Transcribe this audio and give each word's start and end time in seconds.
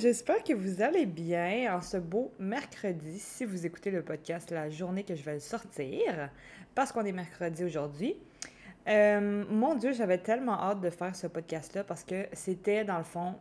j'espère 0.00 0.42
que 0.42 0.54
vous 0.54 0.80
allez 0.80 1.04
bien 1.04 1.76
en 1.76 1.82
ce 1.82 1.98
beau 1.98 2.32
mercredi, 2.38 3.18
si 3.18 3.44
vous 3.44 3.66
écoutez 3.66 3.90
le 3.90 4.02
podcast 4.02 4.50
la 4.50 4.70
journée 4.70 5.04
que 5.04 5.14
je 5.14 5.22
vais 5.22 5.34
le 5.34 5.40
sortir, 5.40 6.30
parce 6.74 6.90
qu'on 6.90 7.04
est 7.04 7.12
mercredi 7.12 7.64
aujourd'hui. 7.64 8.16
Euh, 8.88 9.44
mon 9.50 9.74
Dieu, 9.74 9.92
j'avais 9.92 10.16
tellement 10.16 10.58
hâte 10.58 10.80
de 10.80 10.88
faire 10.88 11.14
ce 11.14 11.26
podcast-là 11.26 11.84
parce 11.84 12.02
que 12.02 12.26
c'était, 12.32 12.82
dans 12.82 12.96
le 12.96 13.04
fond, 13.04 13.34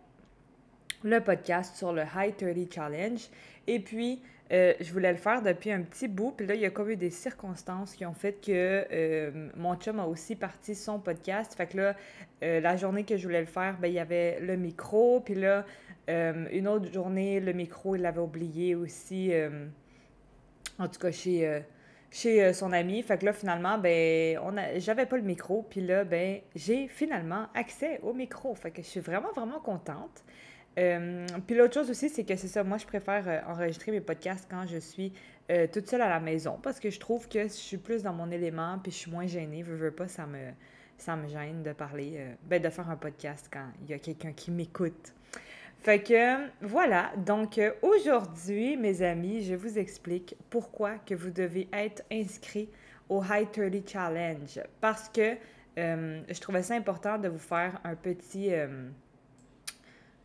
le 1.03 1.21
podcast 1.21 1.77
sur 1.77 1.93
le 1.93 2.03
High 2.13 2.35
30 2.35 2.73
Challenge. 2.73 3.21
Et 3.66 3.80
puis, 3.80 4.21
euh, 4.52 4.73
je 4.81 4.91
voulais 4.91 5.13
le 5.13 5.17
faire 5.17 5.41
depuis 5.41 5.71
un 5.71 5.81
petit 5.81 6.09
bout. 6.09 6.31
Puis 6.31 6.45
là, 6.45 6.55
il 6.55 6.62
y 6.62 6.66
a 6.66 6.71
comme 6.71 6.89
eu 6.89 6.98
des 6.98 7.12
circonstances 7.12 7.95
qui 7.95 8.05
ont 8.05 8.13
fait 8.13 8.34
que 8.34 8.85
euh, 8.91 9.49
mon 9.55 9.76
chum 9.76 10.02
a 10.02 10.05
aussi 10.05 10.35
parti 10.35 10.76
son 10.76 10.99
podcast. 10.99 11.53
Fait 11.55 11.67
que 11.67 11.77
là, 11.77 11.95
la 12.41 12.76
journée 12.76 13.05
que 13.05 13.16
je 13.16 13.23
voulais 13.23 13.41
le 13.41 13.48
faire, 13.48 13.77
ben, 13.80 13.88
il 13.88 13.94
y 13.94 13.99
avait 13.99 14.41
le 14.41 14.57
micro. 14.57 15.21
Puis 15.21 15.35
là, 15.35 15.66
une 16.09 16.68
autre 16.68 16.91
journée, 16.91 17.40
le 17.40 17.54
micro, 17.54 17.95
il 17.95 18.02
l'avait 18.02 18.20
oublié 18.20 18.76
aussi. 18.76 19.31
en 20.77 20.88
tout 20.88 21.00
cas, 21.00 21.12
chez, 21.12 21.62
chez 22.09 22.52
son 22.54 22.72
ami. 22.73 23.04
Fait 23.04 23.17
que 23.17 23.26
là, 23.26 23.34
finalement, 23.34 23.77
ben, 23.77 24.40
j'avais 24.77 25.05
pas 25.05 25.17
le 25.17 25.23
micro. 25.23 25.66
Puis 25.70 25.81
là, 25.81 26.03
ben, 26.03 26.40
j'ai 26.55 26.88
finalement 26.88 27.48
accès 27.53 28.00
au 28.02 28.14
micro. 28.14 28.55
Fait 28.55 28.72
que 28.72 28.81
je 28.81 28.88
suis 28.88 29.00
vraiment, 29.02 29.31
vraiment 29.34 29.59
contente. 29.59 30.23
Euh, 30.80 31.26
puis 31.45 31.55
l'autre 31.55 31.73
chose 31.73 31.90
aussi, 31.90 32.09
c'est 32.09 32.23
que 32.23 32.36
c'est 32.36 32.48
ça, 32.48 32.64
moi 32.64 32.78
je 32.78 32.86
préfère 32.86 33.28
euh, 33.28 33.39
enregistrer 33.48 33.91
mes 33.91 34.02
podcasts 34.02 34.48
quand 34.50 34.66
je 34.67 34.78
suis 34.78 35.12
euh, 35.52 35.67
toute 35.72 35.88
seule 35.88 36.02
à 36.02 36.09
la 36.09 36.20
maison 36.20 36.59
parce 36.62 36.80
que 36.80 36.89
je 36.89 37.00
trouve 37.00 37.28
que 37.28 37.44
je 37.44 37.53
suis 37.53 37.78
plus 37.78 38.03
dans 38.03 38.14
mon 38.14 38.30
élément 38.31 38.80
puis 38.81 38.92
je 38.92 38.98
suis 38.98 39.11
moins 39.11 39.28
gênée. 39.28 39.64
Je 39.66 39.73
veux 39.73 39.92
pas, 39.92 40.08
ça 40.08 40.26
me, 40.26 40.52
ça 40.98 41.16
me 41.16 41.28
gêne 41.28 41.64
de 41.64 41.73
parler, 41.73 42.23
ben, 42.44 42.61
de 42.61 42.70
faire 42.70 42.89
un 42.89 42.95
podcast 42.95 43.50
quand 43.52 43.66
il 43.81 43.89
y 43.89 43.94
a 43.94 44.00
quelqu'un 44.00 44.31
qui 44.31 44.52
m'écoute. 44.52 45.14
Fait 45.81 46.03
que 46.03 46.49
voilà, 46.61 47.11
donc 47.25 47.59
aujourd'hui, 47.81 48.75
mes 48.75 49.02
amis, 49.02 49.44
je 49.44 49.55
vous 49.55 49.80
explique 49.80 50.36
pourquoi 50.49 50.97
que 50.97 51.16
vous 51.16 51.31
devez 51.31 51.69
être 51.71 52.03
inscrit 52.11 52.69
au 53.08 53.23
High 53.23 53.49
30 53.52 53.88
Challenge. 53.88 54.59
Parce 54.81 55.08
que 55.09 55.36
je 55.77 56.39
trouvais 56.41 56.63
ça 56.63 56.75
important 56.75 57.17
de 57.17 57.30
vous 57.30 57.39
faire 57.39 57.80
un 57.86 57.95
petit 57.95 58.52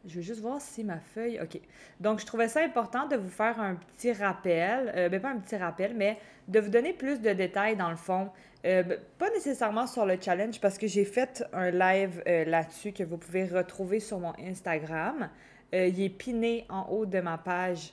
je 0.07 0.17
vais 0.17 0.23
juste 0.23 0.41
voir 0.41 0.61
si 0.61 0.85
ma 0.85 0.99
feuille. 0.99 1.41
OK. 1.43 1.61
Donc, 2.01 2.21
je 2.21 2.27
trouvais 2.27 2.49
ça 2.49 2.63
important 2.63 3.07
de 3.07 3.17
vous 3.17 3.29
faire 3.29 3.59
un 3.61 3.75
petit 3.75 4.13
rappel. 4.13 4.93
Euh, 4.95 5.09
ben, 5.09 5.21
pas 5.21 5.31
un 5.31 5.39
petit 5.39 5.57
rappel, 5.57 5.95
mais 5.95 6.19
de 6.49 6.61
vous 6.61 6.71
donner 6.71 6.93
plus 6.93 7.21
de 7.21 7.33
détails 7.33 7.77
dans 7.77 7.91
le 7.91 7.97
fond. 7.97 8.31
Euh, 8.67 8.83
ben, 8.83 8.99
pas 9.19 9.31
nécessairement 9.31 9.87
sur 9.87 10.05
le 10.05 10.17
challenge 10.21 10.61
parce 10.61 10.79
que 10.79 10.87
j'ai 10.87 11.05
fait 11.05 11.45
un 11.53 11.71
live 11.71 12.23
euh, 12.27 12.45
là-dessus 12.45 12.93
que 12.93 13.03
vous 13.03 13.17
pouvez 13.17 13.45
retrouver 13.45 14.01
sur 14.01 14.19
mon 14.19 14.33
Instagram. 14.39 15.31
il 15.73 16.01
est 16.01 16.09
piné 16.09 16.67
en 16.69 16.87
haut 16.91 17.07
de 17.07 17.21
ma 17.21 17.39
page 17.39 17.93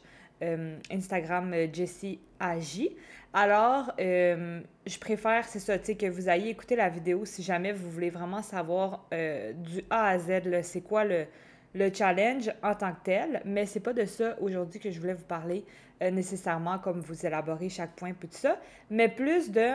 Instagram 0.92 1.53
Jessie 1.72 2.20
Agi. 2.40 2.96
Alors, 3.34 3.92
je 3.98 5.00
préfère, 5.00 5.46
c'est 5.46 5.59
ça, 5.59 5.78
que 5.78 6.08
vous 6.08 6.30
ayez 6.30 6.50
écouté 6.50 6.75
la 6.75 6.90
vidéo 6.90 7.25
si 7.25 7.42
jamais 7.44 7.72
vous 7.72 7.90
voulez 7.90 8.09
vraiment 8.09 8.42
savoir 8.42 9.08
du 9.12 9.84
A 9.90 10.09
à 10.09 10.20
Z, 10.20 10.62
c'est 10.64 10.81
quoi 10.81 11.06
le 11.06 11.25
le 11.74 11.94
challenge 11.94 12.52
en 12.64 12.76
tant 12.76 12.92
que 12.94 13.04
tel, 13.04 13.42
mais 13.46 13.66
c'est 13.66 13.80
pas 13.80 13.94
de 13.94 14.06
ça 14.06 14.36
aujourd'hui 14.42 14.80
que 14.80 14.92
je 14.92 15.00
voulais 15.00 15.14
vous 15.14 15.26
parler 15.26 15.66
euh, 16.02 16.12
nécessairement 16.12 16.80
comme 16.80 17.00
vous 17.00 17.26
élaborez 17.26 17.70
chaque 17.70 17.96
point 17.96 18.14
tout 18.14 18.28
ça, 18.32 18.60
mais 18.90 19.08
plus 19.08 19.52
de 19.52 19.72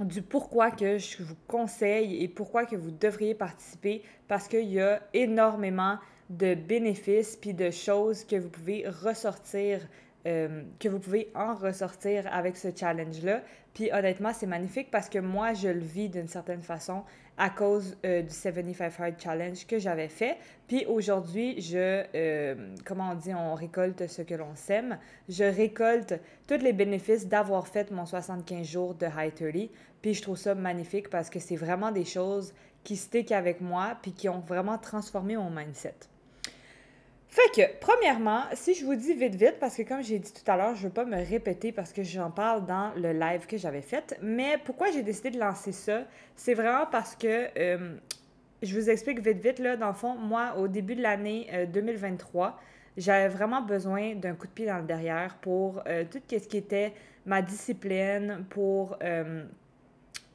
du 0.00 0.22
pourquoi 0.22 0.70
que 0.70 0.98
je 0.98 1.22
vous 1.22 1.36
conseille 1.48 2.22
et 2.22 2.28
pourquoi 2.28 2.66
que 2.66 2.76
vous 2.76 2.92
devriez 2.92 3.34
participer 3.34 4.02
parce 4.28 4.46
qu'il 4.46 4.68
y 4.68 4.80
a 4.80 5.00
énormément 5.12 5.98
de 6.30 6.54
bénéfices 6.54 7.36
puis 7.36 7.54
de 7.54 7.70
choses 7.70 8.24
que 8.24 8.36
vous 8.36 8.48
pouvez 8.48 8.88
ressortir 8.88 9.80
euh, 10.28 10.62
que 10.78 10.88
vous 10.88 10.98
pouvez 10.98 11.30
en 11.34 11.54
ressortir 11.54 12.28
avec 12.30 12.56
ce 12.58 12.68
challenge-là. 12.74 13.40
Puis 13.72 13.90
honnêtement, 13.92 14.32
c'est 14.34 14.46
magnifique 14.46 14.90
parce 14.90 15.08
que 15.08 15.18
moi, 15.18 15.54
je 15.54 15.68
le 15.68 15.80
vis 15.80 16.10
d'une 16.10 16.28
certaine 16.28 16.60
façon 16.60 17.02
à 17.38 17.48
cause 17.48 17.96
euh, 18.04 18.20
du 18.20 18.34
75 18.34 18.92
Hard 18.98 19.14
Challenge 19.18 19.66
que 19.66 19.78
j'avais 19.78 20.08
fait. 20.08 20.36
Puis 20.66 20.84
aujourd'hui, 20.86 21.60
je, 21.62 22.04
euh, 22.14 22.74
comment 22.84 23.12
on 23.12 23.14
dit, 23.14 23.32
on 23.32 23.54
récolte 23.54 24.06
ce 24.06 24.20
que 24.20 24.34
l'on 24.34 24.54
sème. 24.54 24.98
Je 25.30 25.44
récolte 25.44 26.14
tous 26.46 26.58
les 26.58 26.74
bénéfices 26.74 27.26
d'avoir 27.26 27.66
fait 27.66 27.90
mon 27.90 28.04
75 28.04 28.66
jours 28.66 28.94
de 28.94 29.06
High 29.06 29.34
30. 29.34 29.70
Puis 30.02 30.14
je 30.14 30.22
trouve 30.22 30.36
ça 30.36 30.54
magnifique 30.54 31.08
parce 31.08 31.30
que 31.30 31.38
c'est 31.38 31.56
vraiment 31.56 31.90
des 31.90 32.04
choses 32.04 32.52
qui 32.84 32.96
stick 32.96 33.32
avec 33.32 33.62
moi 33.62 33.96
puis 34.02 34.12
qui 34.12 34.28
ont 34.28 34.40
vraiment 34.40 34.76
transformé 34.76 35.36
mon 35.36 35.50
mindset. 35.50 35.94
Fait 37.28 37.50
que, 37.54 37.78
premièrement, 37.80 38.44
si 38.54 38.74
je 38.74 38.86
vous 38.86 38.94
dis 38.94 39.12
vite, 39.12 39.34
vite, 39.34 39.56
parce 39.60 39.76
que 39.76 39.82
comme 39.82 40.02
j'ai 40.02 40.18
dit 40.18 40.32
tout 40.32 40.50
à 40.50 40.56
l'heure, 40.56 40.74
je 40.74 40.84
veux 40.84 40.92
pas 40.92 41.04
me 41.04 41.16
répéter 41.16 41.72
parce 41.72 41.92
que 41.92 42.02
j'en 42.02 42.30
parle 42.30 42.64
dans 42.64 42.90
le 42.96 43.12
live 43.12 43.46
que 43.46 43.58
j'avais 43.58 43.82
fait, 43.82 44.18
mais 44.22 44.56
pourquoi 44.64 44.90
j'ai 44.90 45.02
décidé 45.02 45.32
de 45.32 45.38
lancer 45.38 45.72
ça, 45.72 46.04
c'est 46.36 46.54
vraiment 46.54 46.86
parce 46.90 47.14
que, 47.14 47.48
euh, 47.58 47.96
je 48.62 48.74
vous 48.74 48.88
explique 48.88 49.20
vite, 49.20 49.40
vite, 49.40 49.58
là, 49.58 49.76
dans 49.76 49.88
le 49.88 49.92
fond, 49.94 50.14
moi, 50.14 50.54
au 50.56 50.68
début 50.68 50.96
de 50.96 51.02
l'année 51.02 51.50
2023, 51.70 52.46
euh, 52.46 52.50
j'avais 52.96 53.28
vraiment 53.28 53.60
besoin 53.60 54.14
d'un 54.14 54.34
coup 54.34 54.46
de 54.46 54.52
pied 54.52 54.66
dans 54.66 54.78
le 54.78 54.84
derrière 54.84 55.36
pour 55.36 55.82
euh, 55.86 56.04
tout 56.10 56.20
ce 56.30 56.48
qui 56.48 56.56
était 56.56 56.94
ma 57.26 57.42
discipline, 57.42 58.46
pour 58.48 58.96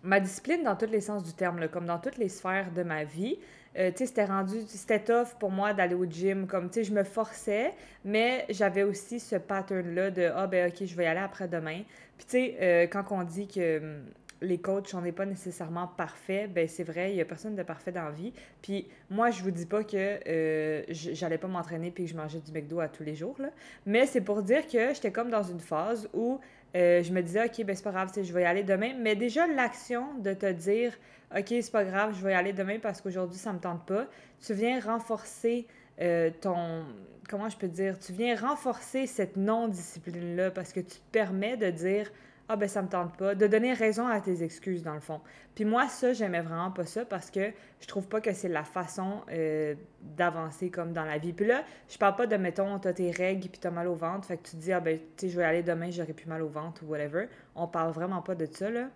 ma 0.03 0.19
discipline 0.19 0.63
dans 0.63 0.75
tous 0.75 0.85
les 0.85 1.01
sens 1.01 1.23
du 1.23 1.33
terme, 1.33 1.67
comme 1.69 1.87
dans 1.87 1.97
toutes 1.97 2.17
les 2.17 2.29
sphères 2.29 2.71
de 2.71 2.83
ma 2.83 3.03
vie. 3.03 3.39
Euh, 3.77 3.91
tu 3.91 3.99
sais, 3.99 4.05
c'était 4.07 4.25
rendu, 4.25 4.55
c'était 4.67 4.99
tough 4.99 5.35
pour 5.39 5.51
moi 5.51 5.73
d'aller 5.73 5.95
au 5.95 6.05
gym. 6.05 6.47
Comme, 6.47 6.69
tu 6.69 6.75
sais, 6.75 6.83
je 6.83 6.93
me 6.93 7.03
forçais, 7.03 7.73
mais 8.05 8.45
j'avais 8.49 8.83
aussi 8.83 9.19
ce 9.19 9.35
pattern-là 9.35 10.11
de 10.11 10.31
Ah, 10.35 10.47
ben, 10.47 10.69
OK, 10.69 10.85
je 10.85 10.95
vais 10.95 11.05
y 11.05 11.07
aller 11.07 11.19
après-demain. 11.19 11.81
Puis, 12.17 12.25
tu 12.25 12.31
sais, 12.31 12.57
euh, 12.61 12.87
quand 12.87 13.03
on 13.11 13.23
dit 13.23 13.47
que 13.47 13.79
hum, 13.79 14.03
les 14.43 14.57
coachs, 14.59 14.93
on 14.93 15.01
n'est 15.01 15.11
pas 15.11 15.25
nécessairement 15.25 15.87
parfait, 15.87 16.47
ben 16.47 16.67
c'est 16.67 16.83
vrai, 16.83 17.11
il 17.11 17.15
n'y 17.15 17.21
a 17.21 17.25
personne 17.25 17.55
de 17.55 17.63
parfait 17.63 17.91
dans 17.91 18.03
la 18.03 18.11
vie. 18.11 18.33
Puis 18.61 18.87
moi, 19.09 19.31
je 19.31 19.41
vous 19.41 19.51
dis 19.51 19.65
pas 19.65 19.83
que 19.83 20.19
euh, 20.27 20.83
j'allais 20.89 21.37
pas 21.37 21.47
m'entraîner 21.47 21.91
puis 21.91 22.03
que 22.05 22.11
je 22.11 22.15
mangeais 22.17 22.39
du 22.39 22.51
McDo 22.51 22.79
à 22.79 22.89
tous 22.89 23.03
les 23.03 23.15
jours, 23.15 23.35
là. 23.39 23.49
Mais 23.85 24.05
c'est 24.05 24.21
pour 24.21 24.43
dire 24.43 24.67
que 24.67 24.93
j'étais 24.93 25.11
comme 25.11 25.29
dans 25.29 25.43
une 25.43 25.61
phase 25.61 26.09
où 26.13 26.39
je 26.73 27.11
me 27.11 27.21
disais, 27.21 27.45
OK, 27.45 27.63
ben 27.65 27.75
c'est 27.75 27.83
pas 27.83 27.91
grave, 27.91 28.11
je 28.15 28.33
vais 28.33 28.41
y 28.41 28.45
aller 28.45 28.63
demain. 28.63 28.93
Mais 28.99 29.15
déjà, 29.15 29.47
l'action 29.47 30.17
de 30.19 30.33
te 30.33 30.51
dire, 30.51 30.93
OK, 31.35 31.47
c'est 31.47 31.71
pas 31.71 31.83
grave, 31.83 32.15
je 32.17 32.23
vais 32.23 32.31
y 32.31 32.35
aller 32.35 32.53
demain 32.53 32.79
parce 32.79 33.01
qu'aujourd'hui, 33.01 33.39
ça 33.39 33.53
me 33.53 33.59
tente 33.59 33.85
pas. 33.85 34.07
Tu 34.45 34.53
viens 34.53 34.79
renforcer 34.79 35.67
euh, 36.01 36.29
ton. 36.41 36.85
Comment 37.29 37.49
je 37.49 37.57
peux 37.57 37.67
dire? 37.67 37.97
Tu 37.99 38.11
viens 38.11 38.35
renforcer 38.35 39.07
cette 39.07 39.37
non-discipline-là 39.37 40.51
parce 40.51 40.73
que 40.73 40.79
tu 40.79 40.97
te 40.97 41.11
permets 41.11 41.57
de 41.57 41.69
dire 41.69 42.11
Ah, 42.49 42.57
ben, 42.57 42.67
ça 42.67 42.81
me 42.81 42.89
tente 42.89 43.15
pas, 43.15 43.35
de 43.35 43.47
donner 43.47 43.73
raison 43.73 44.05
à 44.05 44.19
tes 44.19 44.43
excuses, 44.43 44.83
dans 44.83 44.93
le 44.93 44.99
fond. 44.99 45.21
Puis 45.55 45.63
moi, 45.63 45.87
ça, 45.87 46.11
j'aimais 46.11 46.41
vraiment 46.41 46.71
pas 46.71 46.85
ça 46.85 47.05
parce 47.05 47.31
que 47.31 47.51
je 47.79 47.87
trouve 47.87 48.07
pas 48.07 48.19
que 48.19 48.33
c'est 48.33 48.49
la 48.49 48.65
façon 48.65 49.21
euh, 49.31 49.75
d'avancer 50.01 50.69
comme 50.69 50.91
dans 50.91 51.05
la 51.05 51.17
vie. 51.17 51.31
Puis 51.31 51.45
là, 51.45 51.63
je 51.89 51.97
parle 51.97 52.17
pas 52.17 52.27
de, 52.27 52.35
mettons, 52.35 52.79
t'as 52.79 52.91
tes 52.91 53.11
règles 53.11 53.47
puis 53.47 53.59
t'as 53.59 53.71
mal 53.71 53.87
au 53.87 53.95
ventre, 53.95 54.27
fait 54.27 54.37
que 54.37 54.43
tu 54.43 54.57
te 54.57 54.61
dis 54.61 54.73
Ah, 54.73 54.81
ben, 54.81 54.99
tu 55.15 55.27
sais, 55.27 55.29
je 55.29 55.37
vais 55.37 55.45
aller 55.45 55.63
demain, 55.63 55.89
j'aurai 55.89 56.13
plus 56.13 56.27
mal 56.27 56.41
au 56.41 56.49
ventre 56.49 56.83
ou 56.83 56.87
whatever. 56.87 57.27
On 57.55 57.67
parle 57.67 57.93
vraiment 57.93 58.21
pas 58.21 58.35
de 58.35 58.45
ça, 58.45 58.69
là. 58.69 58.89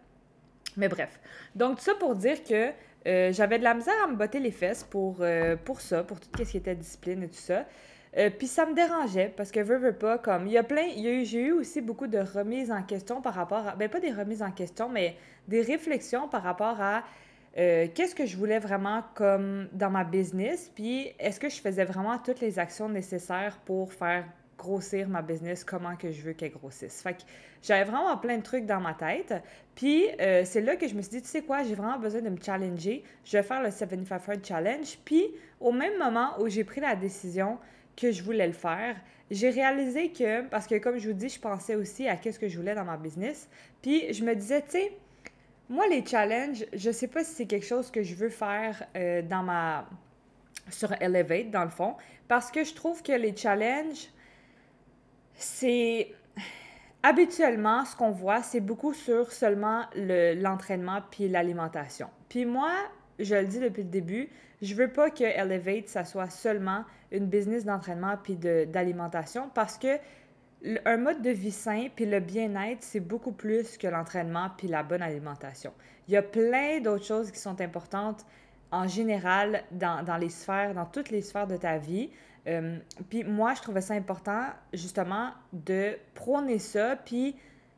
Mais 0.75 0.89
bref. 0.89 1.19
Donc, 1.55 1.77
tout 1.77 1.83
ça 1.83 1.95
pour 1.95 2.15
dire 2.15 2.43
que 2.43 2.71
euh, 3.07 3.31
j'avais 3.31 3.59
de 3.59 3.63
la 3.63 3.73
misère 3.73 3.95
à 4.03 4.07
me 4.07 4.15
botter 4.15 4.39
les 4.39 4.51
fesses 4.51 4.83
pour, 4.83 5.17
euh, 5.21 5.55
pour 5.55 5.79
ça, 5.79 6.03
pour 6.03 6.19
tout 6.19 6.29
ce 6.37 6.51
qui 6.51 6.57
était 6.57 6.75
discipline 6.75 7.23
et 7.23 7.29
tout 7.29 7.35
ça. 7.35 7.65
Euh, 8.15 8.29
puis 8.29 8.47
ça 8.47 8.65
me 8.65 8.73
dérangeait 8.73 9.33
parce 9.35 9.51
que 9.51 9.59
veux, 9.59 9.77
veux 9.77 9.93
pas, 9.93 10.17
comme 10.17 10.47
il 10.47 10.53
y 10.53 10.57
a 10.57 10.63
plein, 10.63 10.87
j'ai 10.95 11.41
eu 11.41 11.51
aussi 11.51 11.81
beaucoup 11.81 12.07
de 12.07 12.19
remises 12.19 12.71
en 12.71 12.83
question 12.83 13.21
par 13.21 13.33
rapport 13.33 13.67
à, 13.67 13.75
ben 13.75 13.89
pas 13.89 13.99
des 13.99 14.11
remises 14.11 14.41
en 14.41 14.51
question, 14.51 14.89
mais 14.89 15.15
des 15.47 15.61
réflexions 15.61 16.27
par 16.27 16.43
rapport 16.43 16.79
à 16.79 17.03
qu'est-ce 17.55 18.13
que 18.13 18.27
je 18.27 18.37
voulais 18.37 18.59
vraiment 18.59 19.03
comme 19.15 19.67
dans 19.73 19.89
ma 19.89 20.03
business, 20.03 20.71
puis 20.75 21.11
est-ce 21.17 21.39
que 21.39 21.49
je 21.49 21.59
faisais 21.59 21.85
vraiment 21.85 22.19
toutes 22.19 22.39
les 22.39 22.59
actions 22.59 22.87
nécessaires 22.87 23.57
pour 23.65 23.91
faire 23.91 24.25
grossir 24.57 25.07
ma 25.07 25.21
business, 25.21 25.63
comment 25.63 25.95
que 25.95 26.11
je 26.11 26.21
veux 26.21 26.33
qu'elle 26.33 26.51
grossisse. 26.51 27.01
Fait 27.01 27.13
que 27.13 27.21
j'avais 27.61 27.89
vraiment 27.89 28.17
plein 28.17 28.37
de 28.37 28.43
trucs 28.43 28.65
dans 28.65 28.79
ma 28.79 28.93
tête. 28.93 29.33
Puis 29.75 30.05
euh, 30.19 30.43
c'est 30.43 30.61
là 30.61 30.75
que 30.75 30.87
je 30.87 30.95
me 30.95 31.01
suis 31.01 31.11
dit, 31.11 31.21
tu 31.21 31.27
sais 31.27 31.41
quoi, 31.41 31.63
j'ai 31.63 31.75
vraiment 31.75 31.99
besoin 31.99 32.21
de 32.21 32.29
me 32.29 32.41
challenger. 32.41 33.03
Je 33.23 33.37
vais 33.37 33.43
faire 33.43 33.61
le 33.61 33.71
75 33.71 34.21
Hard 34.27 34.45
Challenge. 34.45 34.97
Puis 35.05 35.25
au 35.59 35.71
même 35.71 35.97
moment 35.99 36.31
où 36.39 36.49
j'ai 36.49 36.63
pris 36.63 36.81
la 36.81 36.95
décision 36.95 37.57
que 37.97 38.11
je 38.11 38.23
voulais 38.23 38.47
le 38.47 38.53
faire, 38.53 38.95
j'ai 39.29 39.49
réalisé 39.49 40.11
que, 40.11 40.47
parce 40.47 40.67
que 40.67 40.75
comme 40.75 40.97
je 40.97 41.09
vous 41.09 41.13
dis, 41.13 41.27
je 41.27 41.39
pensais 41.39 41.75
aussi 41.75 42.07
à 42.07 42.15
qu'est-ce 42.15 42.39
que 42.39 42.47
je 42.47 42.57
voulais 42.57 42.75
dans 42.75 42.85
ma 42.85 42.95
business. 42.95 43.49
Puis 43.81 44.13
je 44.13 44.23
me 44.23 44.33
disais, 44.35 44.61
tu 44.61 44.71
sais, 44.71 44.93
moi 45.67 45.85
les 45.87 46.05
challenges, 46.05 46.65
je 46.71 46.91
sais 46.91 47.07
pas 47.07 47.25
si 47.25 47.33
c'est 47.33 47.45
quelque 47.45 47.65
chose 47.65 47.91
que 47.91 48.03
je 48.03 48.15
veux 48.15 48.29
faire 48.29 48.85
euh, 48.95 49.21
dans 49.21 49.43
ma 49.43 49.89
sur 50.69 50.91
Elevate 51.01 51.49
dans 51.49 51.63
le 51.63 51.69
fond, 51.69 51.95
parce 52.27 52.51
que 52.51 52.63
je 52.63 52.73
trouve 52.73 53.01
que 53.01 53.13
les 53.13 53.35
challenges 53.35 54.09
c'est 55.37 56.13
habituellement 57.03 57.85
ce 57.85 57.95
qu'on 57.95 58.11
voit, 58.11 58.41
c'est 58.41 58.59
beaucoup 58.59 58.93
sur 58.93 59.31
seulement 59.31 59.85
l'entraînement 59.95 61.01
puis 61.11 61.29
l'alimentation. 61.29 62.09
Puis 62.27 62.45
moi, 62.45 62.71
je 63.19 63.35
le 63.35 63.45
dis 63.45 63.59
depuis 63.59 63.83
le 63.83 63.89
début, 63.89 64.29
Je 64.61 64.73
veux 64.73 64.91
pas 64.91 65.09
que 65.09 65.23
Elevate, 65.23 65.87
ça 65.87 66.03
soit 66.03 66.29
seulement 66.29 66.83
une 67.11 67.27
business 67.27 67.63
d'entraînement 67.65 68.15
puis 68.21 68.35
d'alimentation 68.35 69.49
parce 69.53 69.77
que 69.77 69.97
un 70.85 70.97
mode 70.97 71.21
de 71.21 71.29
vie 71.29 71.51
sain 71.51 71.87
puis 71.95 72.05
le 72.05 72.19
bien-être, 72.19 72.81
c'est 72.81 72.99
beaucoup 72.99 73.31
plus 73.31 73.77
que 73.77 73.87
l'entraînement 73.87 74.49
puis 74.57 74.67
la 74.67 74.81
bonne 74.81 75.03
alimentation. 75.03 75.71
Il 76.07 76.13
y 76.13 76.17
a 76.17 76.23
plein 76.23 76.79
d'autres 76.79 77.05
choses 77.05 77.31
qui 77.31 77.39
sont 77.39 77.61
importantes 77.61 78.25
en 78.71 78.87
général 78.87 79.63
dans, 79.71 80.03
dans, 80.03 80.17
les 80.17 80.29
sphères, 80.29 80.73
dans 80.73 80.85
toutes 80.85 81.09
les 81.09 81.21
sphères 81.21 81.47
de 81.47 81.57
ta 81.57 81.77
vie. 81.77 82.09
Euh, 82.47 82.77
puis 83.09 83.23
moi, 83.23 83.53
je 83.53 83.61
trouvais 83.61 83.81
ça 83.81 83.93
important 83.93 84.45
justement 84.73 85.31
de 85.53 85.97
prôner 86.15 86.59
ça. 86.59 86.95
Puis 86.95 87.35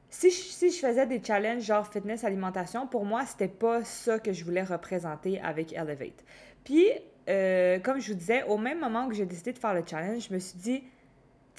si 0.10 0.32
je, 0.32 0.36
si 0.36 0.72
je 0.72 0.80
faisais 0.80 1.06
des 1.06 1.22
challenges 1.24 1.64
genre 1.64 1.88
fitness, 1.88 2.24
alimentation, 2.24 2.88
pour 2.88 3.06
moi, 3.06 3.26
c'était 3.26 3.48
pas 3.48 3.84
ça 3.84 4.20
que 4.20 4.34
je 4.34 4.44
voulais 4.44 4.64
représenter 4.64 5.40
avec 5.42 5.74
Elevate. 5.74 6.24
Puis, 6.70 6.86
euh, 7.28 7.80
comme 7.80 8.00
je 8.00 8.12
vous 8.14 8.20
disais, 8.20 8.44
au 8.44 8.60
même 8.60 8.80
moment 8.80 9.08
que 9.10 9.16
j'ai 9.16 9.26
décidé 9.26 9.54
de 9.54 9.58
faire 9.58 9.74
le 9.74 9.82
challenge, 9.84 10.28
je 10.30 10.34
me 10.36 10.38
suis 10.38 10.60
dit, 10.60 10.84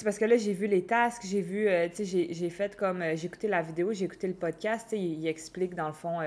parce 0.05 0.21
que 0.21 0.25
là, 0.25 0.37
j'ai 0.37 0.53
vu 0.53 0.69
les 0.69 0.85
tasks, 0.85 1.23
j'ai 1.27 1.41
vu, 1.41 1.67
euh, 1.67 1.89
tu 1.89 2.07
sais, 2.07 2.29
j'ai 2.31 2.49
fait 2.49 2.77
comme, 2.77 3.03
j'ai 3.17 3.27
écouté 3.27 3.49
la 3.49 3.61
vidéo, 3.61 3.93
j'ai 3.93 4.05
écouté 4.05 4.29
le 4.29 4.35
podcast, 4.35 4.87
tu 4.89 4.97
sais, 4.97 5.03
il, 5.03 5.27
explique 5.27 5.75
dans 5.75 5.89
le 5.89 5.93
fond 5.93 6.21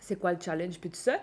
c'est 0.00 0.18
quoi 0.18 0.32
le 0.32 0.40
challenge, 0.40 0.80
puis 0.80 0.88
tout 0.88 0.96
ça. 0.96 1.20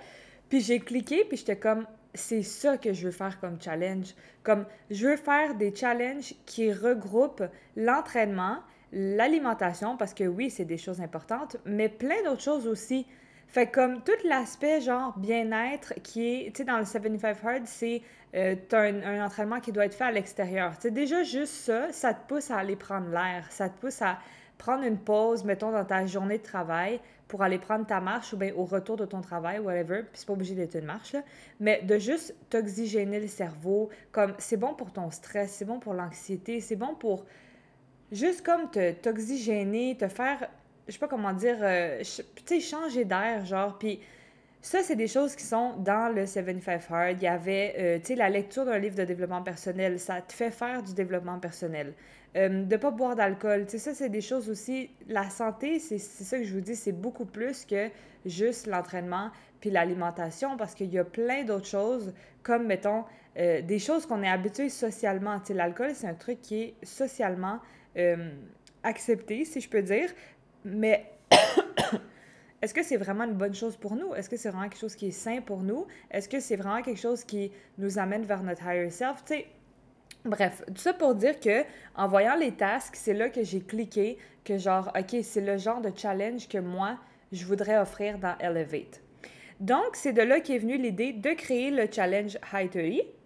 Puis 0.48 0.62
j'ai 0.62 0.80
cliqué, 0.80 1.26
puis 1.28 1.38
j'étais 1.38 1.58
comme, 1.58 1.88
c'est 2.14 2.44
ça 2.44 2.78
que 2.78 2.94
je 2.94 3.06
veux 3.06 3.12
faire 3.12 3.40
comme 3.40 3.60
challenge. 3.60 4.14
Comme, 4.44 4.68
je 4.92 5.08
veux 5.08 5.18
faire 5.18 5.56
des 5.56 5.76
challenges 5.76 6.36
qui 6.46 6.72
regroupent 6.72 7.46
l'entraînement, 7.78 8.60
l'alimentation, 8.94 9.98
parce 9.98 10.14
que 10.14 10.26
oui, 10.26 10.52
c'est 10.52 10.66
des 10.66 10.78
choses 10.78 11.02
importantes, 11.02 11.58
mais 11.66 11.90
plein 11.90 12.22
d'autres 12.24 12.44
choses 12.44 12.68
aussi. 12.68 13.08
Fait 13.50 13.66
comme 13.66 14.04
tout 14.04 14.12
l'aspect 14.26 14.80
genre 14.80 15.18
bien-être 15.18 15.96
qui 16.04 16.28
est, 16.28 16.46
tu 16.52 16.58
sais, 16.58 16.64
dans 16.66 16.78
le 16.78 16.86
75 16.86 17.38
Hard, 17.44 17.64
c'est 17.66 18.04
euh, 18.36 18.56
un, 18.74 19.26
entraînement 19.26 19.60
qui 19.60 19.72
doit 19.72 19.86
être 19.86 19.96
fait 19.96 20.04
à 20.04 20.12
l'extérieur. 20.12 20.78
Tu 20.78 20.92
déjà 20.92 21.24
juste 21.24 21.54
ça, 21.54 21.92
ça 21.92 22.14
te 22.14 22.28
pousse 22.28 22.52
à 22.52 22.58
aller 22.58 22.76
prendre 22.76 23.10
l'air, 23.10 23.48
ça 23.50 23.68
te 23.68 23.80
pousse 23.80 24.04
à 24.04 24.20
prendre 24.60 24.84
une 24.84 25.00
pause, 25.00 25.44
mettons, 25.46 25.72
dans 25.72 25.84
ta 25.84 26.06
journée 26.06 26.38
de 26.38 26.44
travail 26.44 27.00
pour 27.28 27.42
aller 27.42 27.58
prendre 27.58 27.88
ta 27.88 28.00
marche 28.00 28.34
ou 28.34 28.38
bien 28.38 28.54
au 28.56 28.66
retour 28.66 28.98
de 28.98 29.06
ton 29.06 29.22
travail, 29.22 29.58
whatever, 29.58 30.04
puis 30.04 30.12
c'est 30.14 30.28
pas 30.28 30.34
obligé 30.34 30.54
d'être 30.54 30.76
une 30.76 30.86
marche, 30.86 31.14
là, 31.14 31.24
mais 31.60 31.82
de 31.82 31.98
juste 31.98 32.36
t'oxygéner 32.52 33.20
le 33.20 33.28
cerveau, 33.28 33.90
comme 34.12 34.34
c'est 34.38 34.58
bon 34.58 34.76
pour 34.76 34.92
ton 34.92 35.10
stress, 35.10 35.52
c'est 35.54 35.66
bon 35.66 35.80
pour 35.80 35.94
l'anxiété, 35.94 36.60
c'est 36.60 36.76
bon 36.76 36.94
pour 36.94 37.26
juste 38.12 38.46
comme 38.46 38.70
te 38.70 38.92
t'oxygéner, 38.92 39.96
te 39.98 40.08
faire, 40.08 40.50
je 40.90 40.94
sais 40.94 41.00
pas 41.00 41.08
comment 41.08 41.34
dire, 41.34 41.58
euh, 41.62 42.00
tu 42.00 42.24
sais, 42.46 42.60
changer 42.60 43.06
d'air, 43.06 43.46
genre, 43.46 43.78
puis 43.78 44.00
ça, 44.62 44.84
c'est 44.84 44.96
des 44.96 45.08
choses 45.08 45.36
qui 45.36 45.46
sont 45.46 45.76
dans 45.78 46.14
le 46.14 46.26
75 46.26 46.88
Hard. 46.90 47.18
Il 47.18 47.24
y 47.24 47.28
avait, 47.28 47.76
euh, 47.78 48.00
tu 48.00 48.08
sais, 48.08 48.16
la 48.16 48.30
lecture 48.30 48.66
d'un 48.66 48.78
livre 48.78 48.96
de 48.96 49.06
développement 49.06 49.42
personnel, 49.42 50.00
ça 50.00 50.22
te 50.22 50.34
fait 50.34 50.52
faire 50.52 50.84
du 50.84 50.94
développement 50.94 51.40
personnel. 51.40 51.94
Euh, 52.36 52.64
de 52.64 52.76
pas 52.76 52.92
boire 52.92 53.16
d'alcool, 53.16 53.66
tu 53.66 53.72
sais, 53.72 53.78
ça, 53.78 53.94
c'est 53.94 54.10
des 54.10 54.22
choses 54.22 54.50
aussi. 54.50 54.90
La 55.08 55.30
santé, 55.30 55.80
c'est 55.80 55.98
ça 56.00 56.38
que 56.38 56.44
je 56.44 56.54
vous 56.54 56.62
dis, 56.62 56.76
c'est 56.76 56.92
beaucoup 56.92 57.26
plus 57.26 57.66
que 57.66 57.90
juste 58.26 58.68
l'entraînement 58.68 59.32
puis 59.62 59.70
l'alimentation 59.70 60.58
parce 60.58 60.74
qu'il 60.74 60.92
y 60.92 61.00
a 61.00 61.06
plein 61.06 61.44
d'autres 61.44 61.68
choses, 61.68 62.14
comme, 62.44 62.66
mettons, 62.66 63.06
euh, 63.38 63.62
des 63.62 63.80
choses 63.80 64.06
qu'on 64.06 64.24
est 64.24 64.30
habitué 64.30 64.70
socialement. 64.70 65.40
Tu 65.40 65.48
sais, 65.48 65.54
l'alcool, 65.54 65.92
c'est 65.94 66.08
un 66.08 66.16
truc 66.16 66.42
qui 66.42 66.64
est 66.64 66.74
socialement 66.84 67.60
accepté, 68.84 69.44
si 69.44 69.60
je 69.60 69.68
peux 69.68 69.82
dire, 69.82 70.10
mais 70.74 71.12
est-ce 72.62 72.74
que 72.74 72.84
c'est 72.84 72.98
vraiment 72.98 73.24
une 73.24 73.34
bonne 73.34 73.56
chose 73.56 73.76
pour 73.76 73.96
nous? 73.96 74.14
Est-ce 74.16 74.30
que 74.30 74.38
c'est 74.38 74.50
vraiment 74.50 74.70
quelque 74.70 74.80
chose 74.80 74.96
qui 74.96 75.08
est 75.08 75.12
sain 75.12 75.42
pour 75.42 75.62
nous? 75.62 75.86
Est-ce 76.12 76.30
que 76.30 76.40
c'est 76.40 76.56
vraiment 76.56 76.82
quelque 76.82 77.00
chose 77.00 77.24
qui 77.24 77.52
nous 77.78 78.00
amène 78.00 78.24
vers 78.24 78.44
notre 78.44 78.64
higher 78.64 78.90
self? 78.90 79.24
Bref, 80.26 80.64
tout 80.68 80.82
ça 80.82 80.94
pour 80.94 81.16
dire 81.16 81.40
que 81.40 81.64
en 81.96 82.08
voyant 82.08 82.36
les 82.36 82.52
tasks, 82.52 82.96
c'est 82.96 83.14
là 83.14 83.30
que 83.30 83.44
j'ai 83.44 83.62
cliqué 83.62 84.18
que 84.44 84.58
genre, 84.58 84.92
OK, 84.98 85.18
c'est 85.24 85.42
le 85.42 85.58
genre 85.58 85.82
de 85.82 85.92
challenge 85.96 86.48
que 86.48 86.58
moi, 86.58 86.98
je 87.32 87.46
voudrais 87.46 87.78
offrir 87.78 88.18
dans 88.18 88.38
Elevate. 88.40 89.02
Donc, 89.60 89.96
c'est 89.96 90.14
de 90.14 90.22
là 90.22 90.40
qu'est 90.40 90.58
venue 90.58 90.78
l'idée 90.78 91.14
de 91.14 91.32
créer 91.32 91.72
le 91.72 91.88
challenge 91.92 92.38
High 92.54 92.70
30 92.70 93.19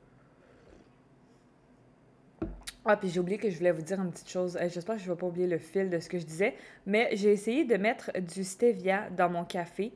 ah, 2.85 2.97
puis 2.97 3.09
j'ai 3.09 3.19
oublié 3.19 3.37
que 3.37 3.49
je 3.49 3.57
voulais 3.57 3.71
vous 3.71 3.81
dire 3.81 4.01
une 4.01 4.11
petite 4.11 4.29
chose. 4.29 4.57
Euh, 4.57 4.67
j'espère 4.67 4.95
que 4.95 5.01
je 5.01 5.09
ne 5.09 5.13
vais 5.13 5.19
pas 5.19 5.27
oublier 5.27 5.47
le 5.47 5.57
fil 5.57 5.89
de 5.89 5.99
ce 5.99 6.09
que 6.09 6.19
je 6.19 6.25
disais. 6.25 6.53
Mais 6.85 7.09
j'ai 7.13 7.31
essayé 7.31 7.63
de 7.63 7.77
mettre 7.77 8.11
du 8.19 8.43
stevia 8.43 9.09
dans 9.09 9.29
mon 9.29 9.45
café 9.45 9.93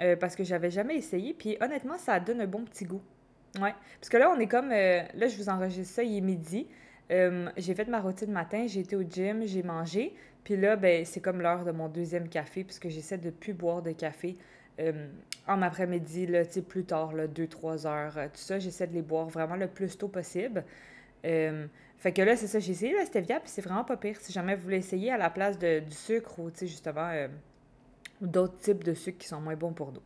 euh, 0.00 0.16
parce 0.16 0.36
que 0.36 0.44
j'avais 0.44 0.70
jamais 0.70 0.96
essayé. 0.96 1.32
Puis 1.32 1.56
honnêtement, 1.62 1.96
ça 1.96 2.20
donne 2.20 2.42
un 2.42 2.46
bon 2.46 2.62
petit 2.64 2.84
goût. 2.84 3.00
Ouais. 3.58 3.74
Parce 4.00 4.10
que 4.10 4.18
là, 4.18 4.30
on 4.30 4.38
est 4.38 4.48
comme. 4.48 4.70
Euh, 4.70 5.02
là, 5.14 5.28
je 5.28 5.36
vous 5.36 5.48
enregistre 5.48 5.94
ça, 5.94 6.02
il 6.02 6.18
est 6.18 6.20
midi. 6.20 6.66
j'ai 7.08 7.74
fait 7.74 7.88
ma 7.88 8.00
routine 8.00 8.32
matin, 8.32 8.66
j'ai 8.66 8.80
été 8.80 8.96
au 8.96 9.02
gym, 9.02 9.46
j'ai 9.46 9.62
mangé. 9.62 10.14
Puis 10.44 10.56
là, 10.56 10.76
ben, 10.76 11.06
c'est 11.06 11.20
comme 11.20 11.40
l'heure 11.40 11.64
de 11.64 11.72
mon 11.72 11.88
deuxième 11.88 12.28
café, 12.28 12.64
puisque 12.64 12.88
j'essaie 12.88 13.16
de 13.16 13.26
ne 13.26 13.30
plus 13.30 13.54
boire 13.54 13.80
de 13.80 13.92
café 13.92 14.36
en 15.48 15.62
après-midi, 15.62 16.28
plus 16.68 16.84
tard, 16.84 17.14
2-3 17.14 17.86
heures. 17.86 18.30
tout 18.30 18.40
ça, 18.40 18.58
j'essaie 18.58 18.86
de 18.86 18.92
les 18.92 19.00
boire 19.00 19.28
vraiment 19.28 19.56
le 19.56 19.68
plus 19.68 19.96
tôt 19.96 20.08
possible. 20.08 20.64
Fait 21.98 22.12
que 22.12 22.22
là, 22.22 22.36
c'est 22.36 22.46
ça, 22.46 22.58
j'ai 22.58 22.72
essayé 22.72 22.92
le 22.92 23.04
stevia, 23.04 23.40
puis 23.40 23.48
c'est 23.48 23.62
vraiment 23.62 23.84
pas 23.84 23.96
pire. 23.96 24.16
Si 24.20 24.32
jamais 24.32 24.54
vous 24.54 24.62
voulez 24.62 24.76
essayer 24.76 25.10
à 25.10 25.16
la 25.16 25.30
place 25.30 25.58
de, 25.58 25.80
du 25.80 25.96
sucre 25.96 26.38
ou, 26.38 26.50
tu 26.50 26.58
sais, 26.58 26.66
justement, 26.66 27.08
euh, 27.08 27.28
d'autres 28.20 28.58
types 28.58 28.84
de 28.84 28.94
sucre 28.94 29.18
qui 29.18 29.28
sont 29.28 29.40
moins 29.40 29.56
bons 29.56 29.72
pour 29.72 29.92
nous. 29.92 30.02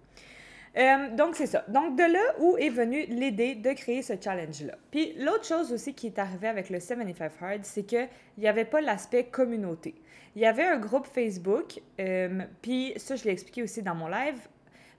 Euh, 0.78 1.14
donc, 1.16 1.34
c'est 1.34 1.46
ça. 1.46 1.64
Donc, 1.68 1.96
de 1.98 2.04
là 2.04 2.20
où 2.38 2.56
est 2.56 2.68
venue 2.68 3.04
l'idée 3.06 3.56
de 3.56 3.72
créer 3.72 4.02
ce 4.02 4.12
challenge-là. 4.18 4.76
Puis, 4.92 5.14
l'autre 5.18 5.44
chose 5.44 5.72
aussi 5.72 5.94
qui 5.94 6.06
est 6.06 6.18
arrivée 6.20 6.46
avec 6.46 6.70
le 6.70 6.78
75 6.78 7.32
Hard, 7.40 7.64
c'est 7.64 7.82
qu'il 7.82 8.08
n'y 8.38 8.46
avait 8.46 8.64
pas 8.64 8.80
l'aspect 8.80 9.24
communauté. 9.24 9.96
Il 10.36 10.42
y 10.42 10.46
avait 10.46 10.64
un 10.64 10.78
groupe 10.78 11.06
Facebook, 11.06 11.80
euh, 11.98 12.44
puis 12.62 12.92
ça, 12.96 13.16
je 13.16 13.24
l'ai 13.24 13.32
expliqué 13.32 13.64
aussi 13.64 13.82
dans 13.82 13.96
mon 13.96 14.06
live, 14.06 14.38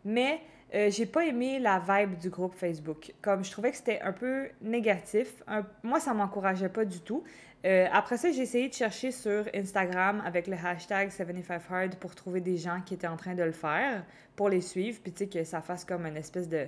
mais 0.03 0.41
euh, 0.73 0.89
j'ai 0.89 1.05
pas 1.05 1.25
aimé 1.25 1.59
la 1.59 1.79
vibe 1.79 2.17
du 2.17 2.29
groupe 2.29 2.55
Facebook. 2.55 3.13
Comme 3.21 3.43
je 3.43 3.51
trouvais 3.51 3.71
que 3.71 3.77
c'était 3.77 4.01
un 4.01 4.13
peu 4.13 4.47
négatif. 4.61 5.43
moi, 5.83 5.99
ça 5.99 6.13
m'encourageait 6.13 6.69
pas 6.69 6.85
du 6.85 7.01
tout. 7.01 7.23
Euh, 7.65 7.87
après 7.91 8.17
ça, 8.17 8.31
j'ai 8.31 8.41
essayé 8.41 8.69
de 8.69 8.73
chercher 8.73 9.11
sur 9.11 9.45
Instagram 9.53 10.23
avec 10.25 10.47
le 10.47 10.55
hashtag 10.55 11.09
75hard 11.09 11.95
pour 11.97 12.15
trouver 12.15 12.41
des 12.41 12.57
gens 12.57 12.81
qui 12.85 12.93
étaient 12.93 13.07
en 13.07 13.17
train 13.17 13.35
de 13.35 13.43
le 13.43 13.51
faire, 13.51 14.03
pour 14.35 14.49
les 14.49 14.61
suivre, 14.61 14.99
puis 15.03 15.11
tu 15.11 15.25
sais, 15.25 15.27
que 15.27 15.43
ça 15.43 15.61
fasse 15.61 15.85
comme 15.85 16.05
une 16.05 16.17
espèce 16.17 16.49
de. 16.49 16.67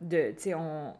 de 0.00 0.30
tu 0.36 0.42
sais, 0.42 0.54
on, 0.54 0.94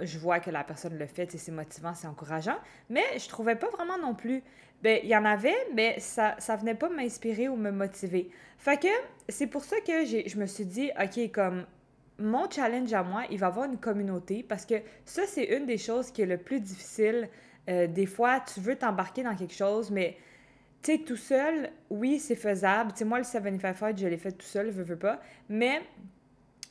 je 0.00 0.18
vois 0.18 0.40
que 0.40 0.50
la 0.50 0.64
personne 0.64 0.96
le 0.96 1.06
fait, 1.06 1.30
c'est 1.36 1.52
motivant, 1.52 1.94
c'est 1.94 2.06
encourageant. 2.06 2.58
Mais 2.88 3.18
je 3.18 3.28
trouvais 3.28 3.56
pas 3.56 3.68
vraiment 3.70 3.98
non 3.98 4.14
plus. 4.14 4.42
Ben, 4.82 5.00
il 5.02 5.08
y 5.08 5.16
en 5.16 5.24
avait, 5.24 5.56
mais 5.74 5.98
ça, 5.98 6.36
ça 6.38 6.54
venait 6.54 6.76
pas 6.76 6.88
m'inspirer 6.88 7.48
ou 7.48 7.56
me 7.56 7.72
motiver. 7.72 8.30
Fait 8.58 8.80
que 8.80 8.88
c'est 9.28 9.48
pour 9.48 9.64
ça 9.64 9.76
que 9.80 10.04
je 10.04 10.38
me 10.38 10.46
suis 10.46 10.64
dit, 10.64 10.90
OK, 11.00 11.32
comme 11.32 11.66
mon 12.18 12.50
challenge 12.50 12.92
à 12.92 13.02
moi, 13.02 13.24
il 13.30 13.38
va 13.38 13.46
avoir 13.46 13.66
une 13.66 13.78
communauté 13.78 14.42
parce 14.42 14.66
que 14.66 14.74
ça, 15.04 15.22
c'est 15.26 15.44
une 15.44 15.66
des 15.66 15.78
choses 15.78 16.10
qui 16.10 16.22
est 16.22 16.26
le 16.26 16.38
plus 16.38 16.60
difficile. 16.60 17.28
Euh, 17.68 17.86
des 17.86 18.06
fois, 18.06 18.40
tu 18.40 18.60
veux 18.60 18.76
t'embarquer 18.76 19.22
dans 19.22 19.36
quelque 19.36 19.54
chose, 19.54 19.90
mais 19.90 20.16
tu 20.82 20.92
sais, 20.92 20.98
tout 20.98 21.16
seul, 21.16 21.70
oui, 21.90 22.18
c'est 22.18 22.36
faisable. 22.36 22.92
Tu 22.92 22.98
sais, 22.98 23.04
moi, 23.04 23.18
le 23.18 23.24
75 23.24 23.76
Fight, 23.76 23.98
je 23.98 24.06
l'ai 24.06 24.16
fait 24.16 24.32
tout 24.32 24.46
seul, 24.46 24.72
je 24.72 24.82
veux 24.82 24.96
pas. 24.96 25.20
Mais 25.48 25.80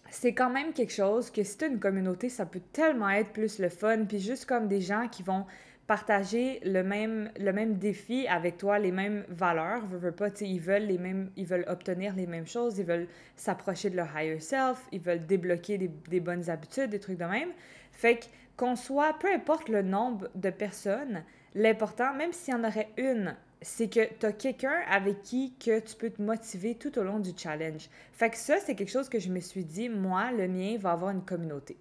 c'est 0.10 0.34
quand 0.34 0.50
même 0.50 0.74
quelque 0.74 0.94
chose 0.94 1.30
que 1.30 1.44
si 1.44 1.58
tu 1.58 1.68
une 1.68 1.80
communauté, 1.80 2.30
ça 2.30 2.46
peut 2.46 2.62
tellement 2.72 3.10
être 3.10 3.32
plus 3.32 3.60
le 3.60 3.70
fun. 3.70 4.06
Puis 4.06 4.20
juste 4.20 4.46
comme 4.46 4.68
des 4.68 4.82
gens 4.82 5.08
qui 5.08 5.24
vont 5.24 5.46
partager 5.88 6.60
le 6.66 6.84
même, 6.84 7.32
le 7.40 7.54
même 7.54 7.78
défi 7.78 8.28
avec 8.28 8.58
toi, 8.58 8.78
les 8.78 8.92
mêmes 8.92 9.24
valeurs, 9.30 9.86
veux, 9.86 10.12
pas, 10.12 10.28
ils 10.42 10.60
veulent 10.60 10.86
les 10.86 10.98
mêmes, 10.98 11.32
ils 11.38 11.46
veulent 11.46 11.66
obtenir 11.68 12.14
les 12.14 12.28
mêmes 12.28 12.46
choses, 12.46 12.78
ils 12.78 12.86
veulent 12.86 13.08
s'approcher 13.38 13.90
de 13.90 13.96
leur 13.96 14.10
higher 14.16 14.40
self, 14.42 14.86
ils 14.92 15.00
veulent 15.00 15.26
débloquer 15.26 15.78
des, 15.78 15.88
des, 15.88 16.20
bonnes 16.20 16.50
habitudes, 16.50 16.90
des 16.90 17.00
trucs 17.00 17.18
de 17.18 17.26
même. 17.26 17.50
Fait 17.94 18.30
qu'on 18.58 18.76
soit, 18.76 19.18
peu 19.20 19.32
importe 19.34 19.70
le 19.70 19.82
nombre 19.82 20.30
de 20.36 20.50
personnes, 20.50 21.24
l'important, 21.56 22.14
même 22.14 22.34
s'il 22.34 22.54
y 22.54 22.58
en 22.58 22.66
aurait 22.66 22.90
une, 22.98 23.36
c'est 23.62 23.90
que 23.90 24.14
tu 24.20 24.26
as 24.26 24.34
quelqu'un 24.34 24.82
avec 24.90 25.22
qui 25.22 25.54
que 25.58 25.80
tu 25.80 25.96
peux 25.96 26.10
te 26.10 26.22
motiver 26.22 26.76
tout 26.76 27.00
au 27.00 27.04
long 27.04 27.20
du 27.20 27.32
challenge. 27.36 27.90
Fait 28.12 28.30
que 28.30 28.38
ça, 28.38 28.58
c'est 28.60 28.76
quelque 28.76 28.92
chose 28.92 29.10
que 29.10 29.20
je 29.20 29.30
me 29.30 29.40
suis 29.40 29.64
dit, 29.64 29.90
moi, 29.90 30.32
le 30.32 30.48
mien 30.48 30.78
va 30.78 30.92
avoir 30.92 31.12
une 31.12 31.24
communauté. 31.24 31.78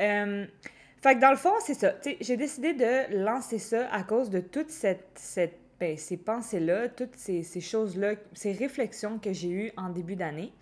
Euh, 0.00 0.46
fait 1.00 1.14
que 1.14 1.20
dans 1.20 1.30
le 1.30 1.36
fond, 1.36 1.54
c'est 1.60 1.74
ça. 1.74 1.94
J'ai 2.20 2.36
décidé 2.36 2.74
de 2.74 3.22
lancer 3.24 3.58
ça 3.58 3.88
à 3.92 4.02
cause 4.02 4.30
de 4.30 4.40
toute 4.40 4.70
cette, 4.70 5.08
cette 5.14 5.58
ben, 5.80 5.96
ces 5.96 6.18
pensées-là, 6.18 6.90
toutes 6.90 7.16
ces, 7.16 7.42
ces 7.42 7.62
choses-là, 7.62 8.12
ces 8.34 8.52
réflexions 8.52 9.18
que 9.18 9.32
j'ai 9.32 9.48
eues 9.48 9.72
en 9.78 9.88
début 9.88 10.14
d'année. 10.14 10.52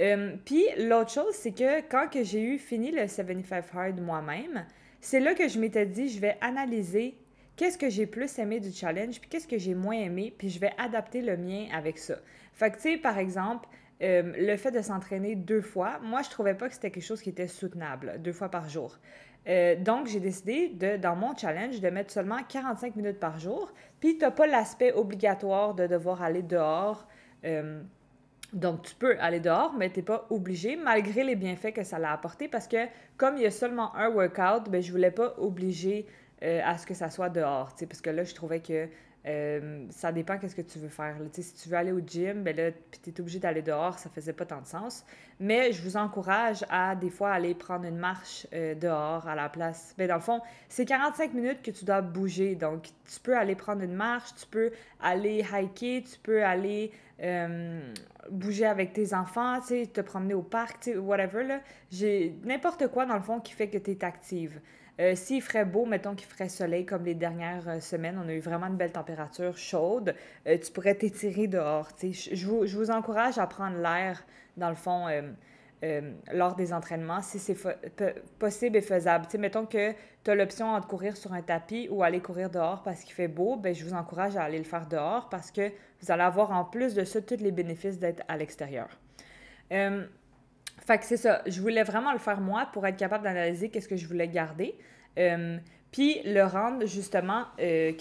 Euh, 0.00 0.36
puis 0.44 0.64
l'autre 0.78 1.10
chose, 1.10 1.34
c'est 1.34 1.50
que 1.50 1.80
quand 1.88 2.08
que 2.08 2.22
j'ai 2.22 2.40
eu 2.40 2.56
fini 2.56 2.92
le 2.92 3.08
75 3.08 3.64
Hard 3.74 4.00
moi-même, 4.00 4.64
c'est 5.00 5.18
là 5.18 5.34
que 5.34 5.48
je 5.48 5.58
m'étais 5.58 5.86
dit, 5.86 6.08
je 6.08 6.20
vais 6.20 6.38
analyser 6.40 7.18
qu'est-ce 7.56 7.76
que 7.76 7.90
j'ai 7.90 8.06
plus 8.06 8.38
aimé 8.38 8.60
du 8.60 8.72
challenge, 8.72 9.20
puis 9.20 9.28
qu'est-ce 9.28 9.48
que 9.48 9.58
j'ai 9.58 9.74
moins 9.74 9.96
aimé, 9.96 10.32
puis 10.38 10.48
je 10.48 10.60
vais 10.60 10.72
adapter 10.78 11.20
le 11.20 11.36
mien 11.36 11.66
avec 11.74 11.98
ça. 11.98 12.14
Fait 12.54 12.70
que, 12.70 12.76
tu 12.76 12.82
sais, 12.82 12.96
par 12.96 13.18
exemple, 13.18 13.68
euh, 14.02 14.32
le 14.38 14.56
fait 14.56 14.70
de 14.70 14.80
s'entraîner 14.80 15.34
deux 15.34 15.60
fois, 15.60 15.98
moi, 16.02 16.22
je 16.22 16.30
trouvais 16.30 16.54
pas 16.54 16.68
que 16.68 16.74
c'était 16.74 16.90
quelque 16.90 17.04
chose 17.04 17.20
qui 17.20 17.30
était 17.30 17.48
soutenable, 17.48 18.14
deux 18.20 18.32
fois 18.32 18.48
par 18.48 18.68
jour. 18.68 18.98
Euh, 19.48 19.76
donc, 19.76 20.06
j'ai 20.06 20.20
décidé, 20.20 20.68
de, 20.68 20.96
dans 20.96 21.16
mon 21.16 21.34
challenge, 21.34 21.80
de 21.80 21.88
mettre 21.88 22.12
seulement 22.12 22.38
45 22.48 22.96
minutes 22.96 23.18
par 23.18 23.38
jour. 23.38 23.72
Puis, 24.00 24.18
tu 24.18 24.24
n'as 24.24 24.30
pas 24.30 24.46
l'aspect 24.46 24.92
obligatoire 24.92 25.74
de 25.74 25.86
devoir 25.86 26.22
aller 26.22 26.42
dehors. 26.42 27.06
Euh, 27.44 27.82
donc, 28.52 28.82
tu 28.82 28.94
peux 28.94 29.16
aller 29.20 29.40
dehors, 29.40 29.74
mais 29.78 29.90
tu 29.90 30.00
n'es 30.00 30.04
pas 30.04 30.26
obligé, 30.30 30.76
malgré 30.76 31.24
les 31.24 31.36
bienfaits 31.36 31.72
que 31.72 31.84
ça 31.84 31.98
l'a 31.98 32.12
apporté, 32.12 32.48
parce 32.48 32.66
que 32.68 32.86
comme 33.16 33.36
il 33.36 33.42
y 33.42 33.46
a 33.46 33.50
seulement 33.50 33.94
un 33.94 34.10
workout, 34.10 34.68
ben, 34.68 34.82
je 34.82 34.90
voulais 34.90 35.12
pas 35.12 35.34
obliger 35.38 36.06
à 36.42 36.78
ce 36.78 36.86
que 36.86 36.94
ça 36.94 37.10
soit 37.10 37.28
dehors, 37.28 37.74
parce 37.78 38.00
que 38.00 38.08
là, 38.08 38.24
je 38.24 38.34
trouvais 38.34 38.60
que 38.60 38.88
euh, 39.26 39.84
ça 39.90 40.12
dépend 40.12 40.38
qu'est-ce 40.38 40.56
que 40.56 40.62
tu 40.62 40.78
veux 40.78 40.88
faire. 40.88 41.16
Si 41.32 41.54
tu 41.54 41.68
veux 41.68 41.76
aller 41.76 41.92
au 41.92 42.00
gym, 42.00 42.42
ben 42.42 42.56
là, 42.56 42.70
tu 43.02 43.10
es 43.10 43.20
obligé 43.20 43.38
d'aller 43.38 43.60
dehors, 43.60 43.98
ça 43.98 44.08
faisait 44.08 44.32
pas 44.32 44.46
tant 44.46 44.60
de 44.60 44.66
sens. 44.66 45.04
Mais 45.38 45.72
je 45.72 45.82
vous 45.82 45.96
encourage 45.96 46.64
à 46.70 46.96
des 46.96 47.10
fois 47.10 47.30
aller 47.30 47.54
prendre 47.54 47.84
une 47.84 47.98
marche 47.98 48.46
euh, 48.54 48.74
dehors 48.74 49.28
à 49.28 49.34
la 49.34 49.48
place. 49.48 49.94
Ben, 49.98 50.08
dans 50.08 50.14
le 50.14 50.20
fond, 50.20 50.40
c'est 50.68 50.86
45 50.86 51.34
minutes 51.34 51.62
que 51.62 51.70
tu 51.70 51.84
dois 51.84 52.00
bouger. 52.00 52.54
Donc, 52.54 52.84
tu 52.84 53.20
peux 53.22 53.36
aller 53.36 53.54
prendre 53.54 53.82
une 53.82 53.94
marche, 53.94 54.34
tu 54.36 54.46
peux 54.46 54.70
aller 55.02 55.44
hiker, 55.52 56.02
tu 56.02 56.18
peux 56.22 56.42
aller 56.42 56.90
euh, 57.22 57.80
bouger 58.30 58.64
avec 58.64 58.94
tes 58.94 59.12
enfants, 59.12 59.60
te 59.60 60.00
promener 60.00 60.34
au 60.34 60.42
parc, 60.42 60.90
whatever. 60.96 61.58
J'ai 61.90 62.34
n'importe 62.44 62.88
quoi, 62.88 63.04
dans 63.04 63.16
le 63.16 63.22
fond, 63.22 63.40
qui 63.40 63.52
fait 63.52 63.68
que 63.68 63.76
tu 63.76 63.90
es 63.90 64.04
active. 64.04 64.60
Euh, 65.00 65.14
s'il 65.14 65.40
ferait 65.40 65.64
beau, 65.64 65.86
mettons 65.86 66.14
qu'il 66.14 66.28
ferait 66.28 66.50
soleil 66.50 66.84
comme 66.84 67.04
les 67.04 67.14
dernières 67.14 67.66
euh, 67.68 67.80
semaines, 67.80 68.20
on 68.22 68.28
a 68.28 68.34
eu 68.34 68.40
vraiment 68.40 68.66
une 68.66 68.76
belle 68.76 68.92
température 68.92 69.56
chaude, 69.56 70.14
euh, 70.46 70.58
tu 70.58 70.70
pourrais 70.72 70.94
t'étirer 70.94 71.46
dehors. 71.46 71.88
Je 72.02 72.46
vous, 72.46 72.90
encourage 72.90 73.38
à 73.38 73.46
prendre 73.46 73.78
l'air, 73.78 74.22
dans 74.58 74.68
le 74.68 74.74
fond, 74.74 75.06
lors 76.32 76.54
des 76.54 76.74
entraînements, 76.74 77.22
si 77.22 77.38
c'est 77.38 77.56
possible 78.38 78.76
et 78.76 78.82
faisable. 78.82 79.26
mettons 79.38 79.64
que 79.64 79.92
tu 80.24 80.30
as 80.30 80.34
l'option 80.34 80.66
entre 80.66 80.86
courir 80.86 81.16
sur 81.16 81.32
un 81.32 81.40
tapis 81.40 81.88
ou 81.90 82.02
aller 82.02 82.20
courir 82.20 82.50
dehors 82.50 82.82
parce 82.82 83.02
qu'il 83.02 83.14
fait 83.14 83.28
beau, 83.28 83.56
ben, 83.56 83.74
je 83.74 83.84
vous 83.84 83.94
encourage 83.94 84.36
à 84.36 84.42
aller 84.42 84.58
le 84.58 84.64
faire 84.64 84.86
dehors 84.86 85.30
parce 85.30 85.50
que 85.50 85.70
vous 86.02 86.10
allez 86.10 86.22
avoir 86.22 86.50
en 86.50 86.64
plus 86.64 86.94
de 86.94 87.04
ça 87.04 87.22
tous 87.22 87.36
les 87.36 87.52
bénéfices 87.52 87.98
d'être 87.98 88.22
à 88.28 88.36
l'extérieur. 88.36 88.88
Fait 90.86 90.98
que 90.98 91.04
c'est 91.04 91.16
ça. 91.16 91.42
Je 91.46 91.60
voulais 91.60 91.82
vraiment 91.82 92.12
le 92.12 92.18
faire 92.18 92.40
moi 92.40 92.68
pour 92.72 92.86
être 92.86 92.96
capable 92.96 93.24
d'analyser 93.24 93.68
qu'est-ce 93.68 93.88
que 93.88 93.96
je 93.96 94.06
voulais 94.06 94.28
garder. 94.28 94.76
Euh, 95.18 95.58
puis 95.92 96.20
le 96.24 96.42
rendre 96.44 96.86
justement, 96.86 97.44
euh, 97.60 97.92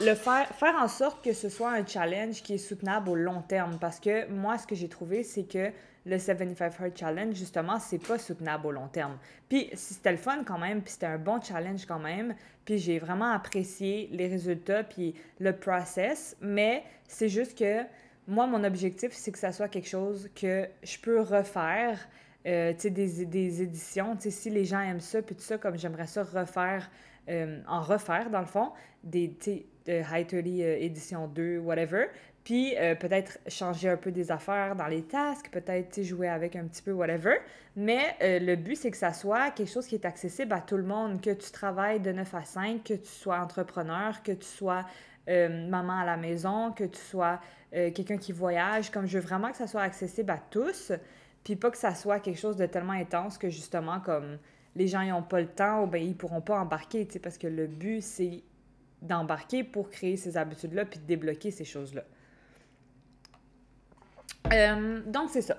le 0.00 0.14
faire, 0.14 0.48
faire 0.48 0.76
en 0.76 0.88
sorte 0.88 1.24
que 1.24 1.32
ce 1.32 1.48
soit 1.48 1.72
un 1.72 1.84
challenge 1.84 2.42
qui 2.42 2.54
est 2.54 2.58
soutenable 2.58 3.10
au 3.10 3.16
long 3.16 3.42
terme. 3.42 3.78
Parce 3.78 4.00
que 4.00 4.28
moi, 4.28 4.58
ce 4.58 4.66
que 4.66 4.74
j'ai 4.74 4.88
trouvé, 4.88 5.22
c'est 5.22 5.44
que 5.44 5.70
le 6.06 6.18
75 6.18 6.74
Heart 6.80 6.98
Challenge, 6.98 7.34
justement, 7.34 7.78
c'est 7.78 7.98
pas 7.98 8.18
soutenable 8.18 8.66
au 8.66 8.72
long 8.72 8.88
terme. 8.88 9.18
Puis 9.48 9.70
c'était 9.74 10.12
le 10.12 10.16
fun 10.16 10.44
quand 10.44 10.58
même, 10.58 10.80
puis 10.80 10.92
c'était 10.92 11.06
un 11.06 11.18
bon 11.18 11.40
challenge 11.42 11.84
quand 11.84 11.98
même. 11.98 12.34
Puis 12.64 12.78
j'ai 12.78 12.98
vraiment 12.98 13.32
apprécié 13.32 14.08
les 14.12 14.26
résultats, 14.28 14.82
puis 14.82 15.14
le 15.38 15.54
process. 15.54 16.36
Mais 16.40 16.84
c'est 17.06 17.28
juste 17.28 17.58
que 17.58 17.82
moi, 18.30 18.46
mon 18.46 18.62
objectif, 18.62 19.10
c'est 19.12 19.32
que 19.32 19.38
ça 19.38 19.50
soit 19.50 19.68
quelque 19.68 19.88
chose 19.88 20.30
que 20.34 20.68
je 20.84 20.98
peux 20.98 21.20
refaire. 21.20 21.98
Euh, 22.46 22.72
des, 22.72 23.26
des, 23.26 23.62
éditions, 23.62 24.16
si 24.18 24.48
les 24.48 24.64
gens 24.64 24.80
aiment 24.80 25.00
ça, 25.00 25.20
puis 25.20 25.34
tout 25.34 25.42
ça, 25.42 25.58
comme 25.58 25.76
j'aimerais 25.76 26.06
ça 26.06 26.22
refaire, 26.22 26.90
euh, 27.28 27.60
en 27.68 27.82
refaire, 27.82 28.30
dans 28.30 28.40
le 28.40 28.46
fond, 28.46 28.70
des, 29.04 29.36
de 29.84 29.92
High 30.10 30.26
30 30.26 30.46
euh, 30.46 30.76
édition 30.78 31.26
2, 31.28 31.58
whatever, 31.58 32.06
puis 32.42 32.74
peut-être 32.98 33.38
changer 33.48 33.90
un 33.90 33.98
peu 33.98 34.10
des 34.10 34.32
affaires 34.32 34.74
dans 34.74 34.86
les 34.86 35.02
tasks, 35.02 35.50
peut-être, 35.50 36.02
jouer 36.02 36.28
avec 36.28 36.56
un 36.56 36.64
petit 36.64 36.80
peu, 36.80 36.92
whatever, 36.92 37.36
mais 37.76 38.16
le 38.20 38.56
but, 38.56 38.76
c'est 38.76 38.90
que 38.90 38.96
ça 38.96 39.12
soit 39.12 39.50
quelque 39.50 39.70
chose 39.70 39.86
qui 39.86 39.96
est 39.96 40.06
accessible 40.06 40.54
à 40.54 40.62
tout 40.62 40.78
le 40.78 40.82
monde, 40.82 41.20
que 41.20 41.30
tu 41.30 41.50
travailles 41.50 42.00
de 42.00 42.10
9 42.10 42.34
à 42.34 42.44
5, 42.44 42.82
que 42.82 42.94
tu 42.94 43.06
sois 43.10 43.38
entrepreneur, 43.38 44.22
que 44.22 44.32
tu 44.32 44.46
sois 44.46 44.86
maman 45.28 46.00
à 46.00 46.06
la 46.06 46.16
maison, 46.16 46.72
que 46.72 46.84
tu 46.84 46.98
sois 46.98 47.40
euh, 47.74 47.90
quelqu'un 47.90 48.18
qui 48.18 48.32
voyage, 48.32 48.90
comme 48.90 49.06
je 49.06 49.18
veux 49.18 49.24
vraiment 49.24 49.50
que 49.50 49.56
ça 49.56 49.66
soit 49.66 49.82
accessible 49.82 50.30
à 50.30 50.38
tous, 50.50 50.92
puis 51.44 51.56
pas 51.56 51.70
que 51.70 51.78
ça 51.78 51.94
soit 51.94 52.20
quelque 52.20 52.38
chose 52.38 52.56
de 52.56 52.66
tellement 52.66 52.92
intense 52.92 53.38
que 53.38 53.48
justement, 53.48 54.00
comme 54.00 54.38
les 54.76 54.86
gens 54.86 55.02
n'ont 55.04 55.22
pas 55.22 55.40
le 55.40 55.48
temps 55.48 55.84
ou 55.84 55.86
ben 55.86 56.02
ils 56.02 56.16
pourront 56.16 56.40
pas 56.40 56.58
embarquer, 56.58 57.06
tu 57.06 57.14
sais, 57.14 57.18
parce 57.18 57.38
que 57.38 57.46
le 57.46 57.66
but, 57.66 58.02
c'est 58.02 58.42
d'embarquer 59.02 59.64
pour 59.64 59.90
créer 59.90 60.16
ces 60.16 60.36
habitudes-là 60.36 60.84
puis 60.84 60.98
de 60.98 61.06
débloquer 61.06 61.50
ces 61.50 61.64
choses-là. 61.64 62.02
Euh, 64.52 65.00
donc, 65.06 65.30
c'est 65.30 65.42
ça. 65.42 65.58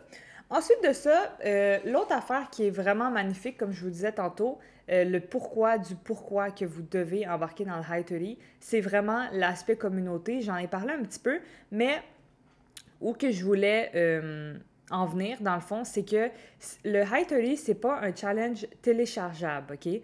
Ensuite 0.49 0.83
de 0.85 0.93
ça, 0.93 1.37
euh, 1.45 1.79
l'autre 1.85 2.11
affaire 2.11 2.49
qui 2.49 2.67
est 2.67 2.71
vraiment 2.71 3.09
magnifique, 3.09 3.57
comme 3.57 3.71
je 3.71 3.83
vous 3.83 3.89
disais 3.89 4.11
tantôt, 4.11 4.59
euh, 4.91 5.03
le 5.03 5.19
pourquoi 5.19 5.77
du 5.77 5.95
pourquoi 5.95 6.51
que 6.51 6.65
vous 6.65 6.81
devez 6.81 7.27
embarquer 7.27 7.65
dans 7.65 7.77
le 7.77 7.83
High 7.89 8.37
c'est 8.59 8.81
vraiment 8.81 9.27
l'aspect 9.31 9.75
communauté. 9.75 10.41
J'en 10.41 10.57
ai 10.57 10.67
parlé 10.67 10.93
un 10.93 11.03
petit 11.03 11.19
peu, 11.19 11.39
mais 11.71 12.01
où 12.99 13.13
que 13.13 13.31
je 13.31 13.43
voulais 13.43 13.91
euh, 13.95 14.57
en 14.89 15.05
venir, 15.05 15.37
dans 15.41 15.55
le 15.55 15.61
fond, 15.61 15.83
c'est 15.83 16.03
que 16.03 16.29
le 16.83 17.03
High 17.03 17.27
30, 17.27 17.57
c'est 17.57 17.75
pas 17.75 17.99
un 18.01 18.15
challenge 18.15 18.67
téléchargeable, 18.81 19.75
OK? 19.75 20.01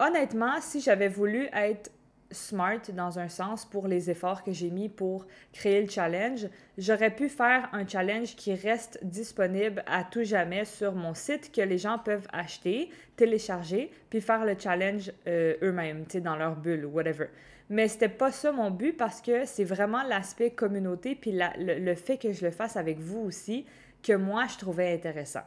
honnêtement, 0.00 0.60
si 0.60 0.80
j'avais 0.80 1.08
voulu 1.08 1.48
être 1.52 1.90
smart 2.30 2.80
dans 2.94 3.18
un 3.18 3.28
sens 3.28 3.64
pour 3.64 3.88
les 3.88 4.10
efforts 4.10 4.42
que 4.42 4.52
j'ai 4.52 4.70
mis 4.70 4.88
pour 4.88 5.26
créer 5.52 5.82
le 5.82 5.88
challenge. 5.88 6.46
J'aurais 6.76 7.14
pu 7.14 7.28
faire 7.28 7.68
un 7.72 7.86
challenge 7.86 8.36
qui 8.36 8.54
reste 8.54 8.98
disponible 9.02 9.82
à 9.86 10.04
tout 10.04 10.24
jamais 10.24 10.64
sur 10.64 10.94
mon 10.94 11.14
site 11.14 11.52
que 11.52 11.62
les 11.62 11.78
gens 11.78 11.98
peuvent 11.98 12.26
acheter, 12.32 12.90
télécharger, 13.16 13.90
puis 14.10 14.20
faire 14.20 14.44
le 14.44 14.56
challenge 14.58 15.12
euh, 15.26 15.54
eux-mêmes, 15.62 16.04
tu 16.06 16.20
dans 16.20 16.36
leur 16.36 16.56
bulle 16.56 16.84
ou 16.84 16.90
whatever. 16.90 17.26
Mais 17.70 17.88
c'était 17.88 18.08
pas 18.08 18.32
ça 18.32 18.50
mon 18.52 18.70
but 18.70 18.96
parce 18.96 19.20
que 19.20 19.44
c'est 19.44 19.64
vraiment 19.64 20.02
l'aspect 20.02 20.50
communauté 20.50 21.14
puis 21.14 21.38
le 21.58 21.94
fait 21.94 22.16
que 22.16 22.32
je 22.32 22.44
le 22.44 22.50
fasse 22.50 22.76
avec 22.76 22.98
vous 22.98 23.20
aussi 23.20 23.66
que 24.02 24.14
moi 24.14 24.46
je 24.50 24.56
trouvais 24.56 24.94
intéressant. 24.94 25.42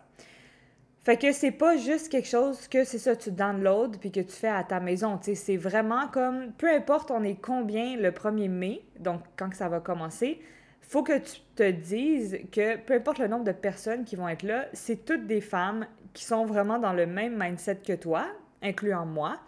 Fait 1.04 1.18
que 1.18 1.32
c'est 1.32 1.52
pas 1.52 1.78
juste 1.78 2.10
quelque 2.10 2.28
chose 2.28 2.68
que 2.68 2.84
c'est 2.84 3.00
ça, 3.00 3.16
tu 3.16 3.32
downloads 3.32 3.98
puis 4.00 4.12
que 4.12 4.20
tu 4.20 4.34
fais 4.34 4.50
à 4.50 4.64
ta 4.64 4.80
maison. 4.80 5.20
C'est 5.22 5.58
vraiment 5.58 6.08
comme, 6.08 6.52
peu 6.54 6.70
importe 6.70 7.10
on 7.10 7.24
est 7.24 7.42
combien 7.42 7.98
le 7.98 8.12
1er 8.12 8.50
mai, 8.50 8.84
donc 9.00 9.22
quand 9.36 9.50
que 9.50 9.56
ça 9.56 9.68
va 9.68 9.80
commencer, 9.80 10.40
faut 10.82 11.02
que 11.02 11.18
tu 11.18 11.40
te 11.56 11.72
dises 11.72 12.40
que 12.52 12.78
peu 12.78 12.94
importe 12.94 13.18
le 13.18 13.28
nombre 13.28 13.46
de 13.46 13.52
personnes 13.52 14.04
qui 14.04 14.16
vont 14.16 14.28
être 14.28 14.44
là, 14.44 14.68
c'est 14.74 15.06
toutes 15.06 15.26
des 15.26 15.42
femmes 15.42 15.88
qui 16.14 16.24
sont 16.24 16.46
vraiment 16.46 16.78
dans 16.78 16.94
le 16.94 17.08
même 17.08 17.36
mindset 17.36 17.78
que 17.78 17.94
toi, 17.94 18.28
incluant 18.62 19.06
moi, 19.08 19.40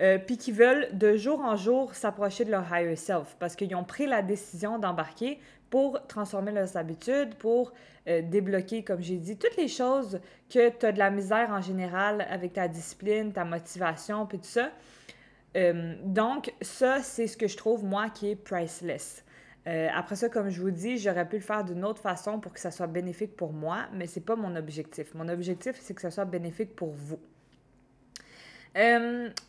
euh, 0.00 0.18
puis 0.18 0.38
qui 0.38 0.52
veulent 0.52 0.88
de 0.92 1.16
jour 1.16 1.40
en 1.40 1.56
jour 1.56 1.94
s'approcher 1.94 2.44
de 2.44 2.50
leur 2.50 2.64
higher 2.72 2.96
self 2.96 3.36
parce 3.38 3.56
qu'ils 3.56 3.74
ont 3.76 3.84
pris 3.84 4.06
la 4.06 4.22
décision 4.22 4.78
d'embarquer 4.78 5.38
pour 5.74 6.06
transformer 6.06 6.52
leurs 6.52 6.76
habitudes, 6.76 7.34
pour 7.34 7.72
euh, 8.06 8.22
débloquer, 8.22 8.84
comme 8.84 9.02
j'ai 9.02 9.16
dit, 9.16 9.36
toutes 9.36 9.56
les 9.56 9.66
choses 9.66 10.20
que 10.48 10.68
tu 10.68 10.86
as 10.86 10.92
de 10.92 11.00
la 11.00 11.10
misère 11.10 11.50
en 11.50 11.60
général 11.60 12.24
avec 12.30 12.52
ta 12.52 12.68
discipline, 12.68 13.32
ta 13.32 13.44
motivation, 13.44 14.24
puis 14.24 14.38
tout 14.38 14.44
ça. 14.44 14.70
Euh, 15.56 15.96
donc, 16.04 16.54
ça, 16.60 17.02
c'est 17.02 17.26
ce 17.26 17.36
que 17.36 17.48
je 17.48 17.56
trouve, 17.56 17.84
moi, 17.84 18.08
qui 18.08 18.30
est 18.30 18.36
priceless. 18.36 19.24
Euh, 19.66 19.88
après 19.92 20.14
ça, 20.14 20.28
comme 20.28 20.48
je 20.48 20.60
vous 20.60 20.70
dis, 20.70 20.96
j'aurais 20.96 21.28
pu 21.28 21.38
le 21.38 21.42
faire 21.42 21.64
d'une 21.64 21.84
autre 21.84 22.00
façon 22.00 22.38
pour 22.38 22.52
que 22.52 22.60
ça 22.60 22.70
soit 22.70 22.86
bénéfique 22.86 23.34
pour 23.34 23.52
moi, 23.52 23.86
mais 23.92 24.06
c'est 24.06 24.24
pas 24.24 24.36
mon 24.36 24.54
objectif. 24.54 25.12
Mon 25.14 25.28
objectif, 25.28 25.74
c'est 25.80 25.94
que 25.94 26.02
ça 26.02 26.12
soit 26.12 26.24
bénéfique 26.24 26.76
pour 26.76 26.92
vous. 26.92 27.18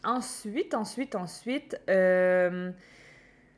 ensuite, 0.04 0.74
ensuite, 0.74 1.14
ensuite, 1.14 1.80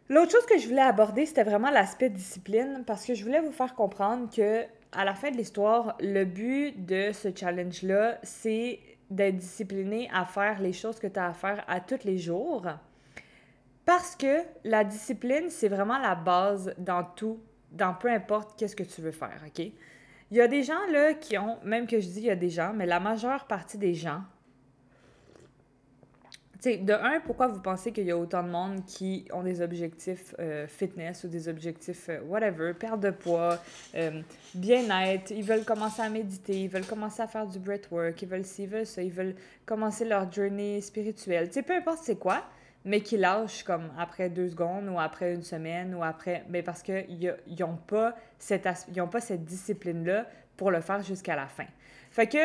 L'autre 0.10 0.32
chose 0.32 0.46
que 0.46 0.58
je 0.58 0.68
voulais 0.70 0.82
aborder, 0.82 1.26
c'était 1.26 1.44
vraiment 1.44 1.70
l'aspect 1.70 2.10
discipline, 2.10 2.84
parce 2.88 3.06
que 3.06 3.14
je 3.14 3.24
voulais 3.24 3.42
vous 3.42 3.52
faire 3.52 3.76
comprendre 3.76 4.34
que 4.34 4.64
à 4.94 5.04
la 5.04 5.14
fin 5.14 5.32
de 5.32 5.38
l'histoire, 5.38 5.98
le 6.00 6.24
but 6.24 6.86
de 6.86 7.12
ce 7.12 7.28
challenge-là, 7.36 8.18
c'est 8.24 8.80
d'être 9.10 9.36
discipliné 9.36 10.10
à 10.14 10.26
faire 10.26 10.62
les 10.62 10.72
choses 10.72 10.98
que 10.98 11.08
tu 11.08 11.20
as 11.20 11.28
à 11.28 11.34
faire 11.34 11.64
à 11.68 11.82
tous 11.82 12.06
les 12.06 12.18
jours. 12.18 12.66
Parce 13.86 14.16
que 14.16 14.44
la 14.64 14.86
discipline, 14.86 15.50
c'est 15.50 15.68
vraiment 15.68 15.98
la 15.98 16.16
base 16.16 16.74
dans 16.78 17.04
tout, 17.04 17.40
dans 17.72 17.94
peu 17.94 18.10
importe 18.10 18.58
qu'est-ce 18.58 18.76
que 18.76 18.84
tu 18.84 19.02
veux 19.02 19.12
faire, 19.12 19.42
OK? 19.46 19.60
Il 19.60 20.38
y 20.38 20.42
a 20.42 20.48
des 20.48 20.64
gens 20.64 20.86
là 20.92 21.14
qui 21.14 21.38
ont, 21.38 21.58
même 21.64 21.88
que 21.88 22.00
je 22.00 22.08
dis 22.08 22.20
il 22.20 22.26
y 22.26 22.30
a 22.30 22.36
des 22.36 22.50
gens, 22.50 22.74
mais 22.74 22.86
la 22.86 23.00
majeure 23.00 23.46
partie 23.46 23.78
des 23.78 23.94
gens 23.94 24.22
de 26.64 26.94
un, 26.94 27.20
pourquoi 27.20 27.48
vous 27.48 27.60
pensez 27.60 27.92
qu'il 27.92 28.06
y 28.06 28.12
a 28.12 28.18
autant 28.18 28.44
de 28.44 28.50
monde 28.50 28.86
qui 28.86 29.28
ont 29.32 29.44
des 29.44 29.62
objectifs 29.62 30.34
euh, 30.40 30.68
fitness 30.68 31.24
ou 31.24 31.28
des 31.28 31.48
objectifs 31.48 32.10
euh, 32.10 32.20
whatever, 32.22 32.74
perte 32.74 33.00
de 33.00 33.12
poids, 33.12 33.60
euh, 33.96 34.22
bien-être, 34.56 35.32
ils 35.32 35.44
veulent 35.44 35.66
commencer 35.66 36.02
à 36.02 36.10
méditer, 36.10 36.64
ils 36.64 36.70
veulent 36.70 36.86
commencer 36.86 37.22
à 37.22 37.28
faire 37.28 37.48
du 37.48 37.60
breathwork, 37.60 38.22
ils 38.22 38.28
veulent 38.28 38.46
ci, 38.46 38.66
veulent 38.66 38.86
ça, 38.86 39.02
ils 39.02 39.12
veulent 39.12 39.36
commencer 39.66 40.06
leur 40.06 40.32
journée 40.32 40.82
spirituelle. 40.82 41.50
Tu 41.50 41.62
peu 41.64 41.76
importe 41.76 42.00
c'est 42.02 42.18
quoi, 42.18 42.44
mais 42.86 43.02
qui 43.02 43.18
lâchent 43.18 43.64
comme 43.64 43.92
après 43.98 44.30
deux 44.30 44.50
secondes 44.50 44.88
ou 44.90 45.00
après 45.00 45.34
une 45.34 45.44
semaine 45.44 45.94
ou 45.94 46.04
après. 46.04 46.44
Mais 46.50 46.64
parce 46.64 46.82
qu'ils 46.82 47.36
n'ont 47.60 47.78
pas 47.88 48.16
cette, 48.40 48.64
pas 48.64 49.22
cette 49.22 49.46
discipline-là 49.46 50.26
pour 50.56 50.72
le 50.72 50.82
faire 50.82 51.04
jusqu'à 51.04 51.36
la 51.36 51.48
fin. 51.48 51.66
Fait 52.10 52.28
que 52.28 52.38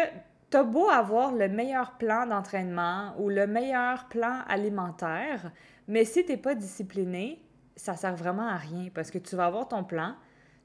t'as 0.52 0.64
beau 0.64 0.90
avoir 0.90 1.32
le 1.32 1.48
meilleur 1.48 1.92
plan 1.92 2.26
d'entraînement 2.26 3.14
ou 3.18 3.30
le 3.30 3.46
meilleur 3.46 4.06
plan 4.08 4.40
alimentaire, 4.46 5.50
mais 5.88 6.04
si 6.04 6.26
t'es 6.26 6.36
pas 6.36 6.54
discipliné, 6.54 7.42
ça 7.74 7.96
sert 7.96 8.14
vraiment 8.14 8.46
à 8.46 8.58
rien 8.58 8.90
parce 8.94 9.10
que 9.10 9.16
tu 9.16 9.34
vas 9.34 9.46
avoir 9.46 9.66
ton 9.66 9.82
plan, 9.82 10.14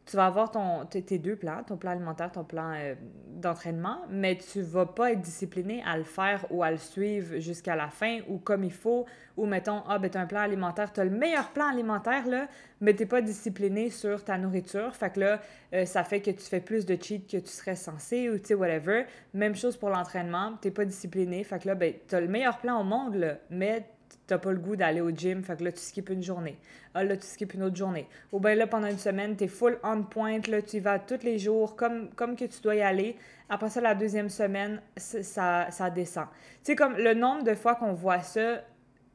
tu 0.08 0.16
vas 0.16 0.26
avoir 0.26 0.52
ton, 0.52 0.86
tes 0.86 1.20
deux 1.20 1.36
plans, 1.36 1.64
ton 1.64 1.76
plan 1.78 1.92
alimentaire, 1.92 2.32
ton 2.32 2.46
plan 2.46 2.72
euh, 2.74 2.96
d'entraînement, 3.36 4.00
mais 4.10 4.38
tu 4.38 4.62
vas 4.62 4.86
pas 4.86 5.12
être 5.12 5.22
discipliné 5.22 5.84
à 5.86 5.98
le 5.98 6.04
faire 6.04 6.46
ou 6.50 6.64
à 6.64 6.72
le 6.72 6.78
suivre 6.78 7.38
jusqu'à 7.40 7.76
la 7.76 7.90
fin 7.90 8.20
ou 8.30 8.38
comme 8.38 8.64
il 8.64 8.72
faut, 8.72 9.06
ou 9.36 9.46
mettons, 9.46 9.84
ah 9.88 10.00
ben 10.00 10.10
as 10.14 10.20
un 10.20 10.26
plan 10.26 10.40
alimentaire, 10.40 10.94
tu 10.94 11.02
as 11.02 11.04
le 11.04 11.12
meilleur 11.12 11.50
plan 11.52 11.68
alimentaire 11.68 12.26
là, 12.26 12.48
mais 12.80 12.94
t'es 12.94 13.06
pas 13.06 13.22
discipliné 13.22 13.90
sur 13.90 14.24
ta 14.24 14.38
nourriture, 14.38 14.96
fait 14.96 15.14
que 15.14 15.20
là, 15.20 15.42
euh, 15.74 15.86
ça 15.86 16.04
fait 16.04 16.22
que 16.22 16.32
tu 16.32 16.44
fais 16.44 16.62
plus 16.62 16.86
de 16.86 16.98
cheat 17.00 17.30
que 17.30 17.38
tu 17.38 17.52
serais 17.52 17.76
censé 17.76 18.30
ou 18.30 18.40
tu 18.40 18.46
sais, 18.48 18.54
whatever. 18.54 19.06
Même 19.34 19.56
chose 19.56 19.76
pour 19.76 19.90
l'entraînement, 19.90 20.54
t'es 20.62 20.72
pas 20.72 20.86
discipliné, 20.86 21.44
fait 21.44 21.60
que 21.60 21.68
là, 21.68 21.76
ben 21.76 21.94
as 22.12 22.22
le 22.22 22.28
meilleur 22.28 22.58
plan 22.60 22.80
au 22.80 22.84
monde 22.84 23.38
mais 23.50 23.86
t'as 24.28 24.38
pas 24.38 24.52
le 24.52 24.60
goût 24.60 24.76
d'aller 24.76 25.02
au 25.02 25.10
gym, 25.10 25.42
fait 25.42 25.58
que 25.58 25.64
là, 25.64 25.72
tu 25.72 25.80
skips 25.80 26.10
une 26.10 26.22
journée. 26.22 26.58
Ah, 26.94 27.04
là, 27.04 27.16
tu 27.16 27.26
skips 27.26 27.54
une 27.54 27.64
autre 27.64 27.76
journée. 27.76 28.08
Ou 28.32 28.40
bien 28.40 28.56
là, 28.56 28.68
pendant 28.68 28.88
une 28.88 29.00
semaine, 29.00 29.36
t'es 29.36 29.48
full 29.48 29.80
on 29.84 30.04
point, 30.04 30.40
là, 30.48 30.62
tu 30.62 30.78
y 30.78 30.80
vas 30.80 31.00
tous 31.00 31.24
les 31.24 31.40
jours 31.40 31.76
comme, 31.76 32.10
comme 32.10 32.36
que 32.36 32.46
tu 32.46 32.62
dois 32.62 32.76
y 32.76 32.82
aller. 32.82 33.16
Après 33.50 33.70
ça, 33.70 33.80
la 33.80 33.96
deuxième 33.96 34.30
semaine, 34.30 34.82
ça, 34.98 35.72
ça 35.72 35.90
descend. 35.90 36.26
Tu 36.64 36.72
sais, 36.72 36.76
comme 36.76 36.98
le 36.98 37.14
nombre 37.14 37.44
de 37.44 37.56
fois 37.56 37.76
qu'on 37.76 37.94
voit 37.94 38.22
ça, 38.22 38.62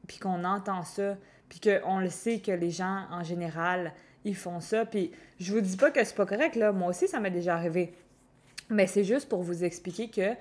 puis 0.07 0.17
qu'on 0.17 0.43
entend 0.43 0.83
ça, 0.83 1.15
puis 1.47 1.59
qu'on 1.59 1.99
le 1.99 2.09
sait 2.09 2.39
que 2.39 2.51
les 2.51 2.71
gens, 2.71 3.05
en 3.11 3.23
général, 3.23 3.93
ils 4.25 4.35
font 4.35 4.59
ça. 4.59 4.85
Puis 4.85 5.11
je 5.39 5.53
vous 5.53 5.61
dis 5.61 5.77
pas 5.77 5.91
que 5.91 6.03
c'est 6.03 6.15
pas 6.15 6.25
correct, 6.25 6.55
là. 6.55 6.71
Moi 6.71 6.89
aussi, 6.89 7.07
ça 7.07 7.19
m'est 7.19 7.31
déjà 7.31 7.55
arrivé. 7.55 7.93
Mais 8.69 8.87
c'est 8.87 9.03
juste 9.03 9.29
pour 9.29 9.43
vous 9.43 9.63
expliquer 9.63 10.09
que 10.09 10.35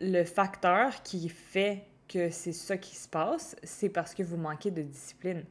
le 0.00 0.24
facteur 0.24 1.02
qui 1.02 1.28
fait 1.28 1.84
que 2.10 2.30
c'est 2.30 2.52
ça 2.52 2.76
qui 2.76 2.96
se 2.96 3.08
passe, 3.08 3.56
c'est 3.62 3.88
parce 3.88 4.14
que 4.14 4.22
vous 4.22 4.36
manquez 4.36 4.70
de 4.70 4.82
discipline. 4.82 5.44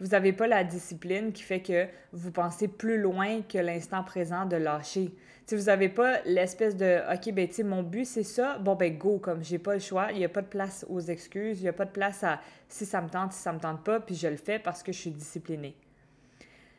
Vous 0.00 0.08
n'avez 0.08 0.32
pas 0.32 0.46
la 0.46 0.64
discipline 0.64 1.32
qui 1.32 1.42
fait 1.42 1.60
que 1.60 1.86
vous 2.12 2.30
pensez 2.30 2.68
plus 2.68 2.98
loin 2.98 3.42
que 3.42 3.58
l'instant 3.58 4.02
présent 4.02 4.44
de 4.44 4.56
lâcher. 4.56 5.14
Si 5.46 5.54
vous 5.54 5.64
n'avez 5.64 5.88
pas 5.88 6.20
l'espèce 6.24 6.76
de 6.76 7.00
OK, 7.14 7.32
ben 7.32 7.48
tu 7.48 7.64
mon 7.64 7.82
but 7.82 8.04
c'est 8.04 8.22
ça, 8.22 8.58
bon 8.58 8.74
ben 8.74 8.96
go, 8.98 9.18
comme 9.18 9.44
j'ai 9.44 9.58
pas 9.58 9.74
le 9.74 9.80
choix, 9.80 10.10
il 10.12 10.18
n'y 10.18 10.24
a 10.24 10.28
pas 10.28 10.42
de 10.42 10.48
place 10.48 10.84
aux 10.88 11.00
excuses, 11.00 11.60
il 11.60 11.62
n'y 11.62 11.68
a 11.68 11.72
pas 11.72 11.84
de 11.84 11.92
place 11.92 12.24
à 12.24 12.40
si 12.68 12.84
ça 12.84 13.00
me 13.00 13.08
tente, 13.08 13.32
si 13.32 13.40
ça 13.40 13.52
me 13.52 13.60
tente 13.60 13.84
pas, 13.84 14.00
puis 14.00 14.14
je 14.14 14.26
le 14.26 14.36
fais 14.36 14.58
parce 14.58 14.82
que 14.82 14.92
je 14.92 14.98
suis 14.98 15.10
disciplinée. 15.10 15.76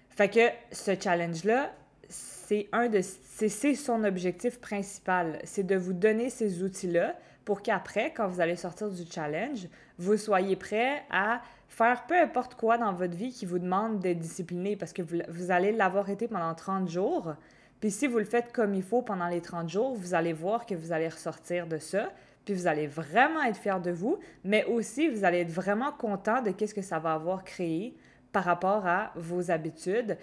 Fait 0.10 0.30
que 0.30 0.50
ce 0.72 1.00
challenge-là, 1.00 1.74
c'est 2.10 2.68
un 2.72 2.88
de 2.90 3.02
c'est 3.02 3.76
son 3.76 4.04
objectif 4.04 4.60
principal, 4.60 5.40
c'est 5.44 5.66
de 5.66 5.76
vous 5.76 5.94
donner 5.94 6.30
ces 6.30 6.62
outils-là 6.62 7.16
pour 7.48 7.62
qu'après, 7.62 8.12
quand 8.12 8.28
vous 8.28 8.42
allez 8.42 8.58
sortir 8.58 8.90
du 8.90 9.04
challenge, 9.10 9.70
vous 9.98 10.18
soyez 10.18 10.58
prêt 10.58 11.06
à 11.10 11.42
faire 11.70 12.06
peu 12.06 12.20
importe 12.20 12.56
quoi 12.56 12.78
dans 12.78 12.92
votre 12.92 13.16
vie 13.16 13.32
qui 13.32 13.46
vous 13.46 13.58
demande 13.58 14.02
d'être 14.02 14.20
discipliné 14.20 14.76
parce 14.76 14.92
que 14.92 15.02
vous, 15.02 15.50
allez 15.50 15.72
l'avoir 15.72 16.10
été 16.10 16.28
pendant 16.28 16.54
30 16.54 16.90
jours. 16.90 17.36
Puis 17.80 17.90
si 17.90 18.06
vous 18.06 18.18
le 18.18 18.26
faites 18.26 18.52
comme 18.52 18.74
il 18.74 18.84
faut 18.84 19.02
pendant 19.02 19.30
les 19.30 19.40
30 19.40 19.70
jours, 19.70 19.96
vous 19.96 20.14
allez 20.14 20.34
voir 20.34 20.66
que 20.66 20.76
vous 20.76 20.92
allez 20.92 21.08
ressortir 21.08 21.68
de 21.68 21.78
ça. 21.78 22.10
Puis 22.44 22.54
vous 22.54 22.68
allez 22.68 22.86
vraiment 22.86 23.42
être 23.44 23.56
fier 23.56 23.80
de 23.80 23.92
vous, 23.92 24.20
mais 24.44 24.66
aussi 24.66 25.08
vous 25.08 25.24
allez 25.24 25.40
être 25.40 25.52
vraiment 25.52 25.94
content 25.94 26.42
de 26.42 26.52
qu'est-ce 26.52 26.76
que 26.76 26.82
ça 26.82 27.00
va 27.00 27.14
avoir 27.14 27.46
créé 27.46 27.96
par 28.34 28.44
rapport 28.44 28.86
à 28.86 29.14
vos 29.16 29.52
habitudes 29.52 30.18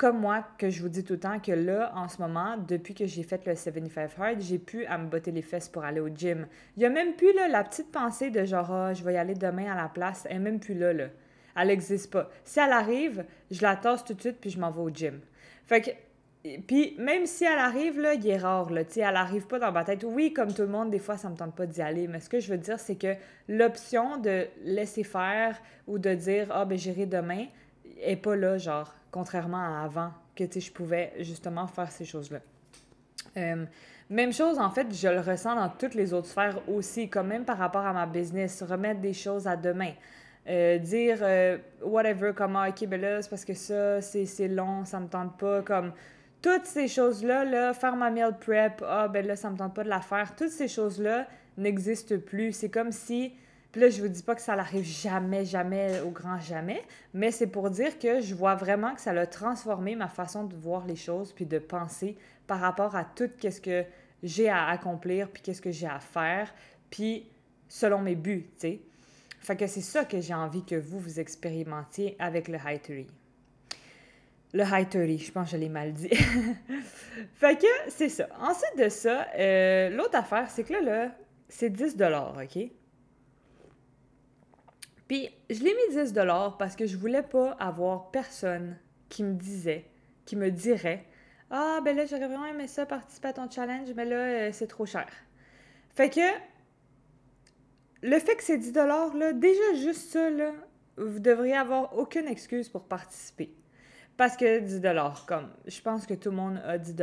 comme 0.00 0.18
moi, 0.18 0.46
que 0.56 0.70
je 0.70 0.80
vous 0.80 0.88
dis 0.88 1.04
tout 1.04 1.12
le 1.12 1.20
temps 1.20 1.38
que 1.40 1.52
là, 1.52 1.92
en 1.94 2.08
ce 2.08 2.22
moment, 2.22 2.56
depuis 2.56 2.94
que 2.94 3.04
j'ai 3.04 3.22
fait 3.22 3.44
le 3.44 3.54
75 3.54 4.12
Hard, 4.18 4.40
j'ai 4.40 4.58
pu 4.58 4.86
à 4.86 4.96
me 4.96 5.06
botter 5.06 5.30
les 5.30 5.42
fesses 5.42 5.68
pour 5.68 5.84
aller 5.84 6.00
au 6.00 6.08
gym. 6.08 6.46
Il 6.78 6.82
y 6.82 6.86
a 6.86 6.88
même 6.88 7.16
plus 7.16 7.34
là, 7.34 7.48
la 7.48 7.62
petite 7.62 7.92
pensée 7.92 8.30
de 8.30 8.46
genre, 8.46 8.72
ah, 8.72 8.94
je 8.94 9.04
vais 9.04 9.12
y 9.12 9.16
aller 9.18 9.34
demain 9.34 9.70
à 9.70 9.76
la 9.76 9.90
place. 9.90 10.26
Elle 10.30 10.38
n'est 10.38 10.52
même 10.52 10.58
plus 10.58 10.72
là, 10.72 10.94
là. 10.94 11.08
Elle 11.54 11.68
n'existe 11.68 12.10
pas. 12.10 12.30
Si 12.44 12.58
elle 12.60 12.72
arrive, 12.72 13.26
je 13.50 13.60
la 13.60 13.76
tasse 13.76 14.02
tout 14.02 14.14
de 14.14 14.20
suite 14.22 14.38
puis 14.40 14.48
je 14.48 14.58
m'en 14.58 14.70
vais 14.70 14.80
au 14.80 14.88
gym. 14.88 15.20
Fait 15.66 15.82
que 15.82 15.90
puis 16.66 16.96
même 16.98 17.26
si 17.26 17.44
elle 17.44 17.58
arrive, 17.58 18.00
là, 18.00 18.14
il 18.14 18.26
est 18.26 18.38
rare, 18.38 18.70
là, 18.70 18.80
elle 18.96 19.16
arrive 19.16 19.46
pas 19.46 19.58
dans 19.58 19.72
ma 19.72 19.84
tête. 19.84 20.06
Oui, 20.08 20.32
comme 20.32 20.54
tout 20.54 20.62
le 20.62 20.68
monde, 20.68 20.88
des 20.88 20.98
fois, 20.98 21.18
ça 21.18 21.28
me 21.28 21.36
tente 21.36 21.54
pas 21.54 21.66
d'y 21.66 21.82
aller, 21.82 22.08
mais 22.08 22.20
ce 22.20 22.30
que 22.30 22.40
je 22.40 22.50
veux 22.50 22.56
dire, 22.56 22.80
c'est 22.80 22.96
que 22.96 23.14
l'option 23.48 24.16
de 24.16 24.46
laisser 24.64 25.04
faire 25.04 25.60
ou 25.86 25.98
de 25.98 26.14
dire 26.14 26.46
«Ah, 26.50 26.64
ben 26.64 26.78
j'irai 26.78 27.04
demain», 27.04 27.44
est 28.02 28.16
pas 28.16 28.36
là, 28.36 28.58
genre 28.58 28.94
contrairement 29.10 29.58
à 29.58 29.84
avant, 29.84 30.10
que 30.36 30.44
je 30.58 30.70
pouvais 30.70 31.12
justement 31.20 31.66
faire 31.66 31.90
ces 31.90 32.04
choses-là. 32.04 32.38
Euh, 33.36 33.64
même 34.08 34.32
chose, 34.32 34.58
en 34.58 34.70
fait, 34.70 34.86
je 34.92 35.08
le 35.08 35.20
ressens 35.20 35.54
dans 35.54 35.68
toutes 35.68 35.94
les 35.94 36.12
autres 36.12 36.28
sphères 36.28 36.60
aussi, 36.68 37.08
comme 37.08 37.28
même 37.28 37.44
par 37.44 37.58
rapport 37.58 37.84
à 37.86 37.92
ma 37.92 38.06
business, 38.06 38.62
remettre 38.62 39.00
des 39.00 39.12
choses 39.12 39.46
à 39.46 39.56
demain. 39.56 39.92
Euh, 40.48 40.78
dire 40.78 41.18
euh, 41.20 41.58
whatever, 41.82 42.32
comme 42.34 42.56
ah, 42.56 42.70
ok, 42.70 42.86
ben 42.88 43.00
là, 43.00 43.22
c'est 43.22 43.28
parce 43.28 43.44
que 43.44 43.54
ça, 43.54 44.00
c'est 44.00 44.48
long, 44.48 44.84
ça 44.84 44.98
me 44.98 45.06
tente 45.06 45.38
pas, 45.38 45.62
comme 45.62 45.92
toutes 46.40 46.64
ces 46.64 46.88
choses-là, 46.88 47.44
là, 47.44 47.74
faire 47.74 47.94
ma 47.94 48.10
meal 48.10 48.34
prep, 48.40 48.82
ah, 48.86 49.06
ben 49.06 49.26
là, 49.26 49.36
ça 49.36 49.50
me 49.50 49.56
tente 49.56 49.74
pas 49.74 49.84
de 49.84 49.90
la 49.90 50.00
faire, 50.00 50.34
toutes 50.34 50.50
ces 50.50 50.68
choses-là 50.68 51.26
n'existent 51.58 52.18
plus. 52.18 52.52
C'est 52.52 52.70
comme 52.70 52.90
si 52.90 53.34
puis 53.72 53.80
là, 53.80 53.88
je 53.88 54.02
vous 54.02 54.08
dis 54.08 54.22
pas 54.22 54.34
que 54.34 54.42
ça 54.42 54.56
n'arrive 54.56 54.84
jamais, 54.84 55.44
jamais, 55.44 56.00
au 56.00 56.10
grand 56.10 56.40
jamais, 56.40 56.82
mais 57.14 57.30
c'est 57.30 57.46
pour 57.46 57.70
dire 57.70 57.98
que 57.98 58.20
je 58.20 58.34
vois 58.34 58.56
vraiment 58.56 58.94
que 58.94 59.00
ça 59.00 59.12
a 59.12 59.26
transformé 59.26 59.94
ma 59.94 60.08
façon 60.08 60.44
de 60.44 60.56
voir 60.56 60.86
les 60.86 60.96
choses 60.96 61.32
puis 61.32 61.46
de 61.46 61.58
penser 61.58 62.16
par 62.48 62.58
rapport 62.58 62.96
à 62.96 63.04
tout 63.04 63.30
ce 63.40 63.60
que 63.60 63.84
j'ai 64.24 64.48
à 64.48 64.66
accomplir 64.66 65.30
puis 65.30 65.42
qu'est-ce 65.42 65.62
que 65.62 65.70
j'ai 65.70 65.86
à 65.86 66.00
faire 66.00 66.52
puis 66.90 67.26
selon 67.68 68.00
mes 68.00 68.16
buts, 68.16 68.48
tu 68.54 68.60
sais. 68.60 68.80
Fait 69.38 69.56
que 69.56 69.66
c'est 69.66 69.80
ça 69.80 70.04
que 70.04 70.20
j'ai 70.20 70.34
envie 70.34 70.64
que 70.64 70.74
vous, 70.74 70.98
vous 70.98 71.20
expérimentiez 71.20 72.16
avec 72.18 72.48
le 72.48 72.58
high 72.62 72.82
30. 72.82 73.06
Le 74.52 74.64
high 74.64 74.88
30, 74.88 75.18
je 75.18 75.30
pense 75.30 75.46
que 75.46 75.52
je 75.52 75.56
l'ai 75.56 75.68
mal 75.68 75.92
dit. 75.92 76.08
fait 77.34 77.56
que 77.56 77.66
c'est 77.88 78.08
ça. 78.08 78.26
Ensuite 78.40 78.76
de 78.76 78.88
ça, 78.88 79.28
euh, 79.38 79.90
l'autre 79.90 80.16
affaire, 80.16 80.50
c'est 80.50 80.64
que 80.64 80.72
là, 80.72 80.80
là 80.80 81.16
c'est 81.48 81.70
10 81.70 81.96
OK? 81.96 82.70
Puis 85.10 85.28
je 85.50 85.64
l'ai 85.64 85.74
mis 85.74 86.04
10 86.04 86.14
parce 86.56 86.76
que 86.76 86.86
je 86.86 86.96
voulais 86.96 87.24
pas 87.24 87.50
avoir 87.58 88.12
personne 88.12 88.76
qui 89.08 89.24
me 89.24 89.34
disait, 89.34 89.86
qui 90.24 90.36
me 90.36 90.52
dirait 90.52 91.04
Ah, 91.50 91.80
ben 91.84 91.96
là, 91.96 92.06
j'aurais 92.06 92.28
vraiment 92.28 92.46
aimé 92.46 92.68
ça, 92.68 92.86
participer 92.86 93.26
à 93.26 93.32
ton 93.32 93.50
challenge, 93.50 93.88
mais 93.96 94.04
là, 94.04 94.16
euh, 94.16 94.50
c'est 94.52 94.68
trop 94.68 94.86
cher. 94.86 95.08
Fait 95.96 96.10
que 96.10 96.20
le 98.02 98.20
fait 98.20 98.36
que 98.36 98.44
c'est 98.44 98.56
10 98.56 98.72
là, 98.72 99.32
déjà 99.32 99.74
juste 99.82 100.12
ça, 100.12 100.30
là, 100.30 100.52
vous 100.96 101.18
devriez 101.18 101.56
avoir 101.56 101.98
aucune 101.98 102.28
excuse 102.28 102.68
pour 102.68 102.84
participer. 102.84 103.52
Parce 104.16 104.36
que 104.36 104.60
10 104.60 104.80
comme 105.26 105.50
je 105.66 105.80
pense 105.80 106.06
que 106.06 106.14
tout 106.14 106.30
le 106.30 106.36
monde 106.36 106.62
a 106.64 106.78
10 106.78 106.94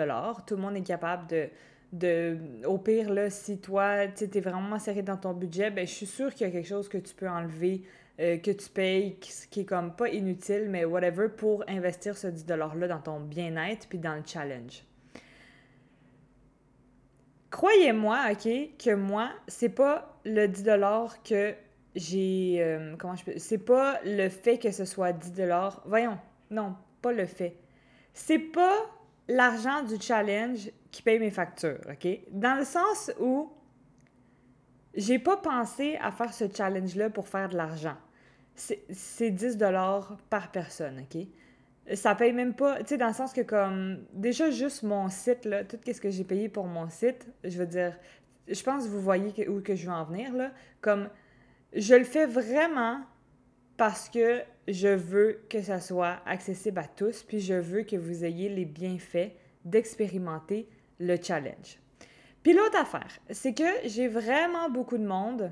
tout 0.45 0.55
le 0.55 0.61
monde 0.61 0.77
est 0.77 0.87
capable 0.87 1.27
de 1.27 1.49
de 1.93 2.37
au 2.65 2.77
pire 2.77 3.13
là 3.13 3.29
si 3.29 3.59
toi 3.59 4.07
tu 4.07 4.25
es 4.25 4.41
vraiment 4.41 4.77
serré 4.77 5.03
dans 5.03 5.15
ton 5.15 5.33
budget 5.33 5.71
ben 5.71 5.87
je 5.87 5.93
suis 5.93 6.05
sûre 6.05 6.33
qu'il 6.33 6.45
y 6.45 6.49
a 6.49 6.51
quelque 6.51 6.67
chose 6.67 6.89
que 6.89 6.97
tu 6.97 7.15
peux 7.15 7.29
enlever 7.29 7.83
euh, 8.19 8.37
que 8.37 8.51
tu 8.51 8.69
payes 8.69 9.17
qui, 9.19 9.61
est 9.61 9.65
comme 9.65 9.95
pas 9.95 10.09
inutile 10.09 10.67
mais 10.69 10.83
whatever 10.83 11.29
pour 11.29 11.63
investir 11.69 12.17
ce 12.17 12.27
10 12.27 12.45
dollars 12.45 12.75
là 12.75 12.87
dans 12.87 12.99
ton 12.99 13.19
bien-être 13.19 13.87
puis 13.87 13.99
dans 13.99 14.15
le 14.15 14.23
challenge. 14.25 14.83
Croyez-moi 17.51 18.31
ok 18.31 18.77
que 18.77 18.93
moi 18.95 19.29
c'est 19.47 19.69
pas 19.69 20.19
le 20.25 20.47
10 20.47 20.63
dollars 20.63 21.23
que 21.23 21.53
j'ai 21.95 22.57
euh, 22.59 22.95
comment 22.97 23.15
je 23.15 23.23
peux 23.23 23.37
c'est 23.37 23.59
pas 23.59 23.99
le 24.03 24.27
fait 24.27 24.57
que 24.57 24.71
ce 24.71 24.83
soit 24.83 25.13
10 25.13 25.33
dollars. 25.33 25.83
Voyons 25.85 26.17
non 26.51 26.75
pas 27.01 27.13
le 27.13 27.25
fait. 27.25 27.55
C'est 28.13 28.39
pas 28.39 28.75
l'argent 29.27 29.83
du 29.83 30.01
challenge 30.01 30.71
qui 30.91 31.01
paye 31.01 31.19
mes 31.19 31.31
factures, 31.31 31.79
OK? 31.89 32.07
Dans 32.31 32.57
le 32.57 32.65
sens 32.65 33.11
où 33.19 33.51
j'ai 34.95 35.19
pas 35.19 35.37
pensé 35.37 35.97
à 36.01 36.11
faire 36.11 36.33
ce 36.33 36.45
challenge-là 36.51 37.09
pour 37.09 37.27
faire 37.27 37.49
de 37.49 37.55
l'argent. 37.55 37.95
C'est 38.55 39.29
10 39.29 39.57
dollars 39.57 40.17
par 40.29 40.51
personne, 40.51 41.01
OK? 41.01 41.27
Ça 41.95 42.15
paye 42.15 42.33
même 42.33 42.53
pas, 42.53 42.79
tu 42.79 42.87
sais, 42.87 42.97
dans 42.97 43.07
le 43.07 43.13
sens 43.13 43.31
que 43.31 43.41
comme, 43.41 44.05
déjà 44.11 44.49
juste 44.49 44.83
mon 44.83 45.07
site, 45.09 45.45
là, 45.45 45.63
tout 45.63 45.77
ce 45.85 46.01
que 46.01 46.09
j'ai 46.09 46.23
payé 46.23 46.49
pour 46.49 46.65
mon 46.65 46.89
site, 46.89 47.27
je 47.43 47.57
veux 47.57 47.67
dire, 47.67 47.95
je 48.47 48.61
pense 48.63 48.85
que 48.85 48.89
vous 48.89 49.01
voyez 49.01 49.47
où 49.47 49.61
que 49.61 49.75
je 49.75 49.85
veux 49.85 49.93
en 49.93 50.03
venir, 50.03 50.33
là, 50.33 50.51
comme, 50.81 51.09
je 51.73 51.93
le 51.93 52.03
fais 52.03 52.25
vraiment 52.25 53.01
parce 53.77 54.09
que 54.09 54.41
je 54.67 54.87
veux 54.87 55.41
que 55.49 55.61
ça 55.61 55.79
soit 55.79 56.19
accessible 56.25 56.79
à 56.79 56.87
tous, 56.87 57.23
puis 57.23 57.39
je 57.39 57.53
veux 57.53 57.83
que 57.83 57.95
vous 57.95 58.25
ayez 58.25 58.49
les 58.49 58.65
bienfaits 58.65 59.31
d'expérimenter 59.63 60.67
le 60.99 61.17
challenge. 61.21 61.79
Puis 62.43 62.53
l'autre 62.53 62.77
affaire, 62.79 63.19
c'est 63.29 63.53
que 63.53 63.63
j'ai 63.85 64.07
vraiment 64.07 64.69
beaucoup 64.69 64.97
de 64.97 65.05
monde 65.05 65.51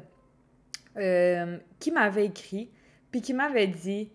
euh, 0.98 1.58
qui 1.80 1.92
m'avait 1.92 2.26
écrit, 2.26 2.70
puis 3.12 3.22
qui 3.22 3.34
m'avait 3.34 3.68
dit 3.68 4.12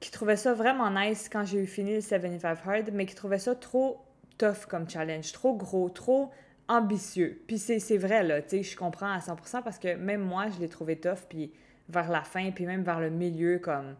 qu'il 0.00 0.12
trouvait 0.12 0.36
ça 0.36 0.54
vraiment 0.54 0.90
nice 0.90 1.28
quand 1.28 1.44
j'ai 1.44 1.58
eu 1.58 1.66
fini 1.66 1.94
le 1.94 2.00
75 2.00 2.58
Hard, 2.66 2.90
mais 2.92 3.06
qu'il 3.06 3.16
trouvait 3.16 3.38
ça 3.38 3.54
trop 3.54 4.00
tough 4.38 4.66
comme 4.68 4.88
challenge, 4.88 5.32
trop 5.32 5.54
gros, 5.54 5.88
trop 5.90 6.30
ambitieux. 6.68 7.42
Puis 7.46 7.58
c'est 7.58 7.98
vrai, 7.98 8.22
là, 8.22 8.40
tu 8.42 8.48
sais, 8.48 8.62
je 8.62 8.76
comprends 8.76 9.12
à 9.12 9.18
100% 9.18 9.62
parce 9.62 9.78
que 9.78 9.94
même 9.94 10.22
moi, 10.22 10.48
je 10.48 10.58
l'ai 10.58 10.68
trouvé 10.68 10.96
tough, 10.96 11.26
puis 11.28 11.52
vers 11.88 12.10
la 12.10 12.22
fin, 12.22 12.50
puis 12.50 12.66
même 12.66 12.82
vers 12.82 13.00
le 13.00 13.10
milieu, 13.10 13.58
comme, 13.58 13.94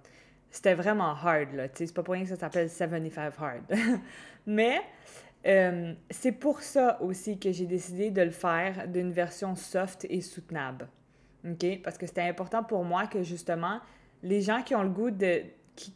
c'était 0.51 0.75
vraiment 0.75 1.15
hard, 1.15 1.55
là, 1.55 1.69
tu 1.69 1.79
sais, 1.79 1.87
c'est 1.87 1.95
pas 1.95 2.03
pour 2.03 2.15
rien 2.15 2.25
que 2.25 2.31
ça 2.31 2.37
s'appelle 2.37 2.71
75 2.71 3.35
Hard. 3.39 3.63
mais 4.47 4.81
euh, 5.47 5.95
c'est 6.11 6.33
pour 6.33 6.61
ça 6.63 7.01
aussi 7.01 7.39
que 7.39 7.51
j'ai 7.53 7.67
décidé 7.67 8.11
de 8.11 8.23
le 8.23 8.31
faire 8.31 8.87
d'une 8.89 9.11
version 9.11 9.55
soft 9.55 10.07
et 10.09 10.21
soutenable. 10.21 10.89
OK? 11.49 11.83
Parce 11.83 11.99
que 11.99 12.07
c'était 12.07 12.23
important 12.23 12.63
pour 12.63 12.85
moi 12.85 13.07
que 13.07 13.23
justement, 13.23 13.81
les 14.23 14.41
gens 14.41 14.63
qui 14.63 14.75
ont 14.75 14.83
le 14.83 14.89
goût 14.89 15.11
de. 15.11 15.43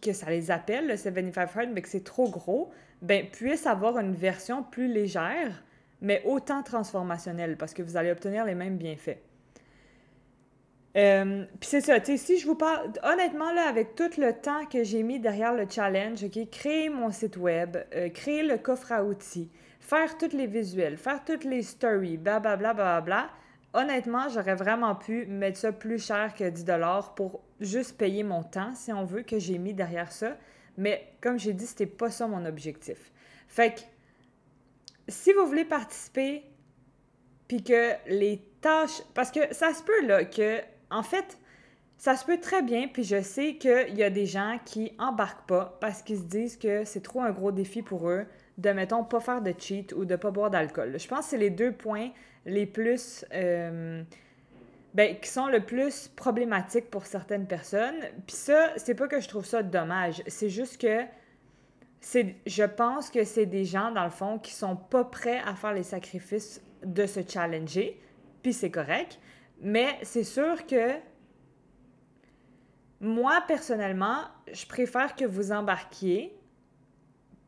que 0.02 0.12
ça 0.12 0.30
les 0.30 0.50
appelle 0.50 0.88
le 0.88 0.96
75 0.96 1.50
Hard, 1.54 1.68
mais 1.72 1.82
que 1.82 1.88
c'est 1.88 2.04
trop 2.04 2.28
gros, 2.28 2.70
ben, 3.02 3.26
puissent 3.28 3.66
avoir 3.66 3.98
une 3.98 4.14
version 4.14 4.62
plus 4.62 4.92
légère, 4.92 5.62
mais 6.00 6.22
autant 6.24 6.62
transformationnelle, 6.62 7.56
parce 7.56 7.72
que 7.72 7.82
vous 7.82 7.96
allez 7.96 8.10
obtenir 8.10 8.44
les 8.44 8.54
mêmes 8.54 8.76
bienfaits. 8.76 9.18
Euh, 10.96 11.44
puis 11.60 11.68
c'est 11.68 11.82
ça, 11.82 12.00
tu 12.00 12.12
sais, 12.12 12.16
si 12.16 12.38
je 12.38 12.46
vous 12.46 12.54
parle, 12.54 12.90
honnêtement, 13.02 13.52
là, 13.52 13.68
avec 13.68 13.94
tout 13.94 14.10
le 14.18 14.32
temps 14.32 14.64
que 14.64 14.82
j'ai 14.82 15.02
mis 15.02 15.20
derrière 15.20 15.52
le 15.52 15.66
challenge, 15.68 16.24
OK, 16.24 16.50
créer 16.50 16.88
mon 16.88 17.10
site 17.10 17.36
web, 17.36 17.76
euh, 17.94 18.08
créer 18.08 18.42
le 18.42 18.56
coffre 18.56 18.92
à 18.92 19.04
outils, 19.04 19.50
faire 19.80 20.16
tous 20.16 20.32
les 20.32 20.46
visuels, 20.46 20.96
faire 20.96 21.22
toutes 21.24 21.44
les 21.44 21.62
stories, 21.62 22.16
blablabla, 22.16 22.72
bla, 22.72 23.00
bla, 23.00 23.00
bla, 23.02 23.30
honnêtement, 23.74 24.28
j'aurais 24.30 24.54
vraiment 24.54 24.94
pu 24.94 25.26
mettre 25.26 25.58
ça 25.58 25.70
plus 25.70 26.02
cher 26.02 26.34
que 26.34 26.48
10 26.48 26.64
pour 27.14 27.42
juste 27.60 27.98
payer 27.98 28.22
mon 28.22 28.42
temps, 28.42 28.74
si 28.74 28.90
on 28.92 29.04
veut, 29.04 29.22
que 29.22 29.38
j'ai 29.38 29.58
mis 29.58 29.74
derrière 29.74 30.10
ça. 30.10 30.36
Mais 30.78 31.12
comme 31.20 31.38
j'ai 31.38 31.52
dit, 31.52 31.66
c'était 31.66 31.86
pas 31.86 32.10
ça 32.10 32.26
mon 32.26 32.46
objectif. 32.46 33.12
Fait 33.48 33.74
que 33.74 33.80
si 35.08 35.32
vous 35.34 35.46
voulez 35.46 35.64
participer, 35.66 36.44
puis 37.48 37.62
que 37.62 37.92
les 38.08 38.38
tâches. 38.60 39.02
Parce 39.14 39.30
que 39.30 39.54
ça 39.54 39.72
se 39.72 39.82
peut, 39.82 40.06
là, 40.06 40.24
que. 40.24 40.60
En 40.96 41.02
fait, 41.02 41.38
ça 41.98 42.16
se 42.16 42.24
peut 42.24 42.40
très 42.40 42.62
bien, 42.62 42.88
puis 42.88 43.04
je 43.04 43.20
sais 43.20 43.56
qu'il 43.56 43.94
y 43.94 44.02
a 44.02 44.08
des 44.08 44.24
gens 44.24 44.58
qui 44.64 44.92
embarquent 44.98 45.46
pas 45.46 45.76
parce 45.78 46.00
qu'ils 46.00 46.18
se 46.18 46.22
disent 46.22 46.56
que 46.56 46.84
c'est 46.84 47.02
trop 47.02 47.20
un 47.20 47.32
gros 47.32 47.52
défi 47.52 47.82
pour 47.82 48.08
eux 48.08 48.24
de, 48.56 48.70
mettons, 48.70 49.04
pas 49.04 49.20
faire 49.20 49.42
de 49.42 49.52
cheat 49.56 49.92
ou 49.92 50.06
de 50.06 50.16
pas 50.16 50.30
boire 50.30 50.50
d'alcool. 50.50 50.98
Je 50.98 51.06
pense 51.06 51.26
que 51.26 51.30
c'est 51.30 51.38
les 51.38 51.50
deux 51.50 51.72
points 51.72 52.10
les 52.46 52.64
plus. 52.64 53.26
Euh, 53.34 54.02
ben, 54.94 55.18
qui 55.20 55.28
sont 55.28 55.48
le 55.48 55.60
plus 55.60 56.08
problématiques 56.16 56.88
pour 56.88 57.04
certaines 57.04 57.46
personnes. 57.46 58.00
Puis 58.26 58.36
ça, 58.36 58.70
c'est 58.78 58.94
pas 58.94 59.08
que 59.08 59.20
je 59.20 59.28
trouve 59.28 59.44
ça 59.44 59.62
dommage, 59.62 60.22
c'est 60.26 60.48
juste 60.48 60.80
que 60.80 61.02
c'est, 62.00 62.36
je 62.46 62.64
pense 62.64 63.10
que 63.10 63.24
c'est 63.24 63.44
des 63.44 63.66
gens, 63.66 63.90
dans 63.90 64.04
le 64.04 64.10
fond, 64.10 64.38
qui 64.38 64.54
sont 64.54 64.76
pas 64.76 65.04
prêts 65.04 65.42
à 65.44 65.54
faire 65.54 65.74
les 65.74 65.82
sacrifices 65.82 66.62
de 66.82 67.04
se 67.04 67.20
challenger, 67.28 68.00
puis 68.42 68.54
c'est 68.54 68.70
correct. 68.70 69.18
Mais 69.60 69.98
c'est 70.02 70.24
sûr 70.24 70.66
que 70.66 70.92
moi, 73.00 73.42
personnellement, 73.46 74.24
je 74.52 74.66
préfère 74.66 75.14
que 75.14 75.24
vous 75.24 75.52
embarquiez, 75.52 76.36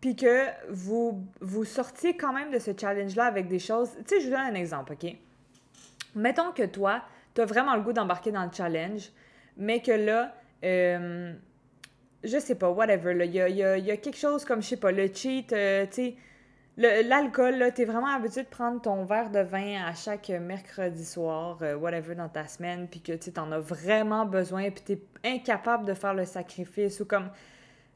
puis 0.00 0.14
que 0.14 0.46
vous, 0.70 1.64
sortiez 1.64 2.16
quand 2.16 2.32
même 2.32 2.50
de 2.50 2.58
ce 2.58 2.70
challenge-là 2.78 3.24
avec 3.24 3.48
des 3.48 3.58
choses. 3.58 3.90
Tu 4.06 4.14
sais, 4.14 4.20
je 4.20 4.26
vous 4.26 4.30
donne 4.30 4.40
un 4.40 4.54
exemple, 4.54 4.92
OK? 4.92 5.16
Mettons 6.14 6.52
que 6.52 6.64
toi, 6.64 7.02
tu 7.34 7.40
as 7.40 7.44
vraiment 7.44 7.74
le 7.74 7.82
goût 7.82 7.92
d'embarquer 7.92 8.30
dans 8.30 8.44
le 8.44 8.52
challenge, 8.52 9.10
mais 9.56 9.82
que 9.82 9.92
là, 9.92 10.34
euh, 10.64 11.32
je 12.22 12.38
sais 12.38 12.54
pas, 12.54 12.70
whatever, 12.70 13.26
il 13.26 13.34
y 13.34 13.40
a, 13.40 13.96
quelque 13.96 14.16
chose 14.16 14.44
comme, 14.44 14.62
je 14.62 14.68
sais 14.68 14.76
pas, 14.76 14.92
le 14.92 15.12
cheat, 15.12 15.52
euh, 15.52 15.86
tu 15.86 15.92
sais, 15.92 16.16
l'alcool, 16.78 17.72
tu 17.74 17.82
es 17.82 17.84
vraiment 17.84 18.14
habitué 18.14 18.44
de 18.44 18.48
prendre 18.48 18.80
ton 18.80 19.04
verre 19.04 19.30
de 19.30 19.40
vin 19.40 19.84
à 19.84 19.94
chaque 19.94 20.28
mercredi 20.28 21.04
soir, 21.04 21.58
euh, 21.62 21.76
whatever, 21.76 22.14
dans 22.14 22.28
ta 22.28 22.46
semaine, 22.46 22.86
puis 22.88 23.00
que 23.00 23.12
tu 23.12 23.30
en 23.38 23.50
as 23.52 23.58
vraiment 23.58 24.24
besoin, 24.24 24.70
puis 24.70 24.82
tu 24.84 24.92
es 24.92 25.34
incapable 25.34 25.84
de 25.84 25.94
faire 25.94 26.14
le 26.14 26.24
sacrifice, 26.24 27.00
ou 27.00 27.04
comme 27.04 27.30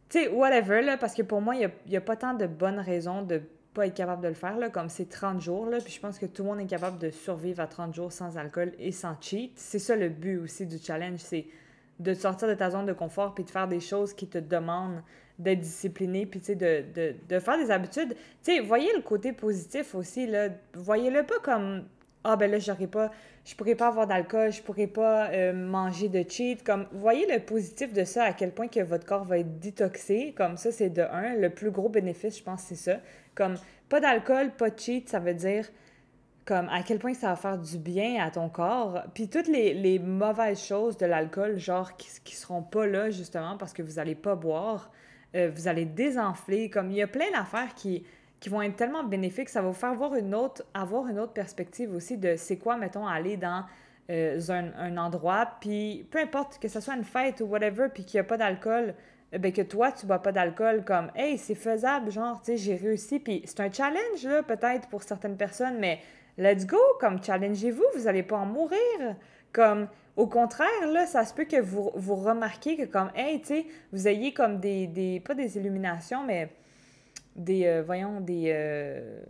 tu 0.09 0.18
sais, 0.18 0.29
whatever, 0.29 0.83
là, 0.83 0.97
parce 0.97 1.14
que 1.14 1.23
pour 1.23 1.40
moi, 1.40 1.55
il 1.55 1.71
n'y 1.87 1.97
a, 1.97 2.01
pas 2.01 2.16
tant 2.16 2.35
de 2.35 2.47
bonnes 2.47 2.81
raisons 2.81 3.23
de 3.23 3.40
pas 3.73 3.87
être 3.87 3.95
capable 3.95 4.23
de 4.23 4.29
le 4.29 4.35
faire, 4.35 4.59
là, 4.59 4.68
comme 4.68 4.90
c'est 4.90 5.09
30 5.09 5.40
jours, 5.40 5.64
là, 5.66 5.79
puis 5.79 5.92
je 5.92 6.01
pense 6.01 6.18
que 6.18 6.27
tout 6.27 6.42
le 6.42 6.51
monde 6.51 6.61
est 6.61 6.66
capable 6.66 6.99
de 6.99 7.11
survivre 7.11 7.61
à 7.61 7.66
30 7.66 7.95
jours 7.95 8.12
sans 8.12 8.37
alcool 8.37 8.73
et 8.79 8.92
sans 8.92 9.16
cheat. 9.21 9.53
C'est 9.57 9.79
ça 9.79 9.97
le 9.97 10.11
but 10.11 10.38
aussi 10.38 10.66
du 10.66 10.79
challenge, 10.79 11.21
c'est 11.21 11.47
de 11.99 12.14
sortir 12.14 12.49
de 12.49 12.55
ta 12.55 12.71
zone 12.71 12.85
de 12.85 12.92
confort 12.92 13.35
puis 13.35 13.45
de 13.45 13.51
faire 13.51 13.68
des 13.68 13.81
choses 13.81 14.12
qui 14.12 14.27
te 14.27 14.38
demandent 14.38 15.03
d'être 15.43 15.61
discipliné 15.61 16.27
puis 16.27 16.41
de, 16.41 16.85
de, 16.95 17.15
de, 17.29 17.39
faire 17.39 17.59
des 17.59 17.71
habitudes. 17.71 18.15
Tu 18.43 18.55
sais, 18.55 18.61
voyez 18.61 18.91
le 18.95 19.03
côté 19.03 19.33
positif 19.33 19.95
aussi, 19.95 20.27
là. 20.27 20.49
Voyez-le 20.75 21.25
pas 21.25 21.39
comme 21.43 21.85
ah 22.25 22.37
ben 22.37 22.51
là 22.51 22.59
j'aurais 22.59 22.87
pas 22.87 23.11
je 23.45 23.55
pourrais 23.55 23.75
pas 23.75 23.89
avoir 23.89 24.07
d'alcool 24.07 24.53
je 24.53 24.63
pourrais 24.63 24.87
pas 24.87 25.31
euh, 25.31 25.53
manger 25.53 26.09
de 26.09 26.25
cheat 26.29 26.63
comme 26.63 26.87
voyez 26.93 27.27
le 27.27 27.41
positif 27.41 27.93
de 27.93 28.05
ça 28.05 28.25
à 28.25 28.33
quel 28.33 28.53
point 28.53 28.69
que 28.69 28.81
votre 28.81 29.05
corps 29.05 29.25
va 29.25 29.39
être 29.39 29.59
détoxé 29.59 30.33
comme 30.37 30.57
ça 30.57 30.71
c'est 30.71 30.91
de 30.91 31.03
un 31.03 31.35
le 31.35 31.51
plus 31.51 31.71
gros 31.71 31.89
bénéfice 31.89 32.39
je 32.39 32.43
pense 32.43 32.63
c'est 32.63 32.77
ça 32.77 32.99
comme 33.35 33.57
pas 33.89 34.01
d'alcool 34.01 34.51
pas 34.53 34.71
de 34.71 34.79
cheat 34.79 35.09
ça 35.09 35.19
veut 35.19 35.35
dire 35.35 35.69
comme 36.45 36.69
à 36.71 36.83
quel 36.83 36.99
point 36.99 37.15
ça 37.15 37.29
va 37.29 37.37
faire 37.37 37.59
du 37.59 37.79
bien 37.79 38.25
à 38.25 38.31
ton 38.31 38.49
corps 38.49 39.03
puis 39.15 39.29
toutes 39.29 39.49
les, 39.49 39.99
mauvaises 39.99 40.63
choses 40.63 40.97
de 40.97 41.07
l'alcool 41.07 41.59
genre 41.59 41.97
qui, 41.97 42.09
qui 42.25 42.37
seront 42.37 42.63
pas 42.63 42.87
là 42.87 43.11
justement 43.11 43.57
parce 43.57 43.73
que 43.73 43.83
vous 43.83 43.99
allez 43.99 44.15
pas 44.15 44.35
boire 44.35 44.91
euh, 45.35 45.51
vous 45.55 45.68
allez 45.68 45.85
désenfler 45.85 46.71
comme 46.71 46.90
il 46.90 46.97
y 46.97 47.03
a 47.03 47.07
plein 47.07 47.31
d'affaires 47.31 47.75
qui 47.75 48.05
qui 48.42 48.49
vont 48.49 48.61
être 48.61 48.75
tellement 48.75 49.05
bénéfiques. 49.05 49.49
Ça 49.49 49.62
va 49.62 49.68
vous 49.68 49.75
faire 49.75 49.95
voir 49.95 50.16
une 50.16 50.35
autre, 50.35 50.64
avoir 50.75 51.07
une 51.07 51.21
autre 51.21 51.33
perspective 51.33 51.95
aussi 51.95 52.18
de 52.18 52.35
c'est 52.37 52.57
quoi, 52.57 52.77
mettons, 52.77 53.07
aller 53.07 53.37
dans 53.37 53.64
euh, 54.11 54.40
un, 54.51 54.97
endroit, 54.97 55.49
puis 55.61 56.09
peu 56.11 56.18
importe 56.18 56.59
que 56.59 56.66
ce 56.66 56.81
soit 56.81 56.97
une 56.97 57.05
fête 57.05 57.40
ou 57.40 57.45
whatever, 57.45 57.87
puis 57.95 58.05
qu'il 58.05 58.18
n'y 58.18 58.23
a 58.23 58.25
pas 58.25 58.37
d'alcool, 58.37 58.95
euh, 59.33 59.38
ben 59.38 59.53
que 59.53 59.62
toi, 59.62 59.92
tu 59.92 60.07
bois 60.07 60.18
pas 60.18 60.33
d'alcool, 60.33 60.85
comme 60.85 61.12
«Hey, 61.14 61.38
c'est 61.38 61.55
faisable, 61.55 62.11
genre, 62.11 62.40
tu 62.40 62.47
sais, 62.47 62.57
j'ai 62.57 62.75
réussi.» 62.75 63.21
Puis 63.21 63.42
c'est 63.45 63.61
un 63.61 63.71
challenge, 63.71 64.25
là, 64.25 64.42
peut-être 64.42 64.88
pour 64.88 65.05
certaines 65.05 65.37
personnes, 65.37 65.79
mais 65.79 66.01
let's 66.37 66.66
go, 66.66 66.81
comme 66.99 67.23
challengez-vous, 67.23 67.85
vous 67.95 68.05
n'allez 68.05 68.25
pas 68.25 68.38
en 68.38 68.47
mourir. 68.47 68.81
Comme, 69.53 69.87
au 70.16 70.27
contraire, 70.27 70.87
là, 70.92 71.07
ça 71.07 71.25
se 71.25 71.33
peut 71.33 71.44
que 71.44 71.61
vous, 71.61 71.90
vous 71.94 72.16
remarquiez 72.16 72.77
que 72.77 72.85
comme, 72.85 73.11
hey, 73.14 73.40
tu 73.40 73.46
sais, 73.48 73.66
vous 73.92 74.09
ayez 74.09 74.33
comme 74.33 74.61
des, 74.61 74.87
des, 74.87 75.20
pas 75.20 75.35
des 75.35 75.57
illuminations, 75.57 76.25
mais 76.25 76.51
des, 77.35 77.66
euh, 77.66 77.83
voyons, 77.85 78.20
des... 78.20 78.51
Euh, 78.55 79.22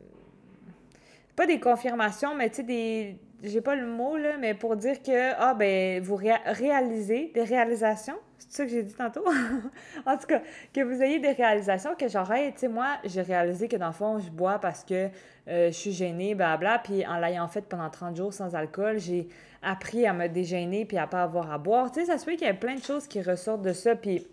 pas 1.37 1.47
des 1.47 1.61
confirmations, 1.61 2.35
mais 2.35 2.51
tu 2.51 2.57
sais, 2.57 2.63
des... 2.65 3.17
J'ai 3.45 3.61
pas 3.61 3.75
le 3.75 3.87
mot, 3.87 4.17
là, 4.17 4.37
mais 4.39 4.55
pour 4.55 4.77
dire 4.77 5.03
que, 5.03 5.33
ah, 5.37 5.55
ben, 5.55 6.01
vous 6.01 6.15
réalisez 6.15 7.33
des 7.35 7.43
réalisations. 7.43 8.15
C'est 8.39 8.53
ça 8.53 8.65
que 8.65 8.71
j'ai 8.71 8.83
dit 8.85 8.95
tantôt? 8.95 9.25
en 10.07 10.17
tout 10.17 10.27
cas, 10.27 10.43
que 10.73 10.81
vous 10.81 11.03
ayez 11.03 11.19
des 11.19 11.33
réalisations, 11.33 11.97
que 11.97 12.07
genre, 12.07 12.29
tu 12.29 12.53
sais, 12.57 12.69
moi, 12.69 12.99
j'ai 13.05 13.23
réalisé 13.23 13.67
que 13.67 13.77
dans 13.77 13.89
le 13.89 13.93
fond, 13.93 14.21
je 14.21 14.31
bois 14.31 14.61
parce 14.61 14.85
que 14.85 15.09
euh, 15.49 15.67
je 15.69 15.73
suis 15.73 15.91
gênée, 15.91 16.37
blabla, 16.37 16.79
puis 16.79 17.05
en 17.05 17.19
l'ayant 17.19 17.49
fait 17.49 17.63
pendant 17.63 17.91
30 17.91 18.17
jours 18.17 18.33
sans 18.33 18.55
alcool, 18.55 19.01
j'ai 19.01 19.29
appris 19.63 20.07
à 20.07 20.13
me 20.13 20.29
dégêner 20.29 20.85
puis 20.85 20.99
à 20.99 21.07
pas 21.07 21.23
avoir 21.23 21.51
à 21.51 21.59
boire. 21.59 21.91
Tu 21.93 22.01
sais, 22.01 22.07
ça 22.07 22.19
se 22.19 22.25
fait 22.25 22.37
qu'il 22.37 22.47
y 22.47 22.51
a 22.51 22.55
plein 22.55 22.75
de 22.75 22.83
choses 22.83 23.07
qui 23.07 23.23
ressortent 23.23 23.63
de 23.63 23.73
ça, 23.73 23.97
puis 23.97 24.27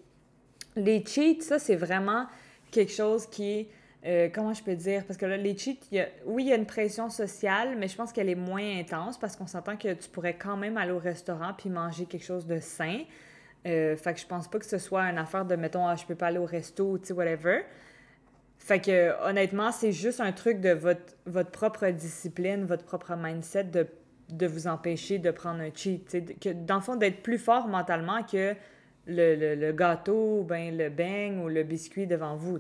les 0.76 1.04
cheats, 1.06 1.42
ça, 1.42 1.60
c'est 1.60 1.76
vraiment 1.76 2.26
quelque 2.72 2.92
chose 2.92 3.26
qui 3.28 3.68
euh, 4.06 4.30
comment 4.34 4.54
je 4.54 4.64
peux 4.64 4.76
dire, 4.76 5.04
parce 5.06 5.18
que 5.18 5.26
là, 5.26 5.36
les 5.36 5.58
cheats, 5.58 5.76
oui, 6.26 6.44
il 6.44 6.50
y 6.50 6.54
a 6.54 6.56
une 6.56 6.66
pression 6.66 7.10
sociale, 7.10 7.76
mais 7.78 7.90
je 7.90 7.98
pense 7.98 8.14
qu'elle 8.14 8.30
est 8.30 8.36
moins 8.36 8.80
intense 8.80 9.18
parce 9.18 9.36
qu'on 9.36 9.48
s'entend 9.48 9.76
que 9.76 9.94
tu 9.94 10.10
pourrais 10.10 10.36
quand 10.36 10.56
même 10.56 10.78
aller 10.78 10.94
au 10.94 11.00
restaurant 11.00 11.54
puis 11.58 11.70
manger 11.70 12.06
quelque 12.06 12.24
chose 12.24 12.46
de 12.46 12.60
sain. 12.60 13.02
Euh, 13.68 13.98
fait 13.98 14.14
que 14.14 14.22
je 14.22 14.26
pense 14.26 14.48
pas 14.48 14.58
que 14.58 14.66
ce 14.66 14.78
soit 14.78 15.04
une 15.04 15.18
affaire 15.18 15.44
de, 15.44 15.56
mettons, 15.58 15.86
ah, 15.86 15.98
je 15.98 16.06
peux 16.06 16.16
pas 16.16 16.28
aller 16.28 16.38
au 16.38 16.46
resto, 16.46 16.98
tu 16.98 17.08
sais, 17.08 17.14
whatever. 17.14 17.64
Fait 18.58 18.80
que, 18.80 19.22
honnêtement, 19.28 19.74
c'est 19.74 19.92
juste 19.92 20.22
un 20.22 20.32
truc 20.32 20.62
de 20.62 20.70
votre, 20.70 21.16
votre 21.26 21.52
propre 21.52 21.90
discipline, 21.90 22.66
votre 22.66 22.86
propre 22.86 23.18
mindset 23.18 23.66
de, 23.66 23.86
de 24.30 24.48
vous 24.48 24.68
empêcher 24.68 25.20
de 25.20 25.32
prendre 25.32 25.62
un 25.62 25.70
cheat. 25.74 26.40
Que, 26.40 26.50
dans 26.50 26.76
le 26.76 26.82
fond, 26.82 26.96
d'être 26.96 27.22
plus 27.22 27.38
fort 27.38 27.68
mentalement 27.68 28.24
que 28.24 28.56
le, 29.08 29.56
le, 29.56 29.72
gâteau, 29.72 30.44
ben, 30.44 30.76
le 30.78 30.90
beigne 30.90 31.40
ou 31.40 31.48
le 31.48 31.64
biscuit 31.64 32.08
devant 32.08 32.36
vous. 32.36 32.60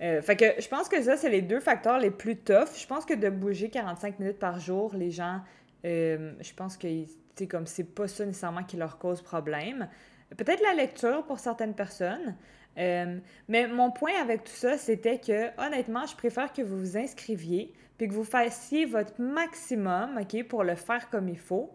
Euh, 0.00 0.22
fait 0.22 0.36
que 0.36 0.60
je 0.60 0.68
pense 0.68 0.88
que 0.88 1.02
ça, 1.02 1.16
c'est 1.16 1.30
les 1.30 1.42
deux 1.42 1.60
facteurs 1.60 1.98
les 1.98 2.10
plus 2.10 2.36
tough. 2.36 2.68
Je 2.76 2.86
pense 2.86 3.04
que 3.04 3.14
de 3.14 3.28
bouger 3.28 3.68
45 3.68 4.20
minutes 4.20 4.38
par 4.38 4.58
jour, 4.58 4.94
les 4.94 5.10
gens, 5.10 5.40
euh, 5.84 6.32
je 6.40 6.52
pense 6.54 6.76
que, 6.76 6.88
c'est 7.34 7.46
comme 7.46 7.66
c'est 7.66 7.84
pas 7.84 8.08
ça 8.08 8.24
nécessairement 8.24 8.64
qui 8.64 8.76
leur 8.76 8.98
cause 8.98 9.22
problème. 9.22 9.88
Peut-être 10.36 10.62
la 10.62 10.74
lecture 10.74 11.24
pour 11.24 11.38
certaines 11.38 11.74
personnes. 11.74 12.34
Euh, 12.78 13.18
mais 13.48 13.66
mon 13.66 13.90
point 13.90 14.12
avec 14.20 14.44
tout 14.44 14.52
ça, 14.52 14.78
c'était 14.78 15.18
que, 15.18 15.48
honnêtement, 15.60 16.06
je 16.06 16.14
préfère 16.14 16.52
que 16.52 16.62
vous 16.62 16.78
vous 16.78 16.96
inscriviez 16.96 17.72
puis 17.96 18.06
que 18.06 18.14
vous 18.14 18.24
fassiez 18.24 18.86
votre 18.86 19.20
maximum, 19.20 20.18
OK, 20.20 20.46
pour 20.46 20.62
le 20.62 20.76
faire 20.76 21.10
comme 21.10 21.28
il 21.28 21.38
faut 21.38 21.68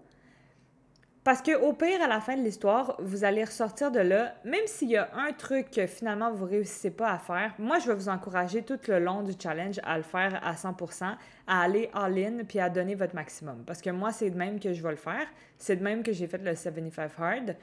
Parce 1.26 1.42
que 1.42 1.54
au 1.62 1.74
pire, 1.74 2.02
à 2.02 2.08
la 2.08 2.22
fin 2.22 2.38
de 2.38 2.42
l'histoire, 2.42 2.96
vous 3.00 3.26
allez 3.26 3.44
ressortir 3.44 3.92
de 3.92 4.00
là, 4.00 4.34
même 4.46 4.66
s'il 4.66 4.90
y 4.90 4.96
a 4.96 5.10
un 5.14 5.34
truc 5.34 5.70
que 5.70 5.86
finalement 5.86 6.32
vous 6.32 6.46
réussissez 6.46 6.92
pas 6.92 7.12
à 7.12 7.18
faire. 7.18 7.54
Moi, 7.60 7.80
je 7.80 7.88
vais 7.88 7.96
vous 7.96 8.08
encourager 8.08 8.64
tout 8.64 8.80
le 8.88 9.00
long 9.00 9.22
du 9.22 9.34
challenge 9.38 9.82
à 9.84 9.98
le 9.98 10.04
faire 10.04 10.40
à 10.42 10.54
100%, 10.54 11.16
à 11.48 11.62
aller 11.62 11.90
all-in 11.94 12.46
puis 12.48 12.60
à 12.60 12.70
donner 12.70 12.96
votre 12.96 13.16
maximum. 13.16 13.66
Parce 13.66 13.82
que 13.82 13.90
moi, 13.90 14.14
c'est 14.14 14.30
de 14.30 14.38
même 14.38 14.62
que 14.62 14.72
je 14.72 14.82
vais 14.82 14.92
le 14.92 14.96
faire. 14.96 15.28
C'est 15.58 15.76
de 15.76 15.84
même 15.84 16.04
que 16.04 16.14
j'ai 16.14 16.28
fait 16.28 16.42
le 16.42 16.56
75 16.56 17.12
hard. 17.20 17.58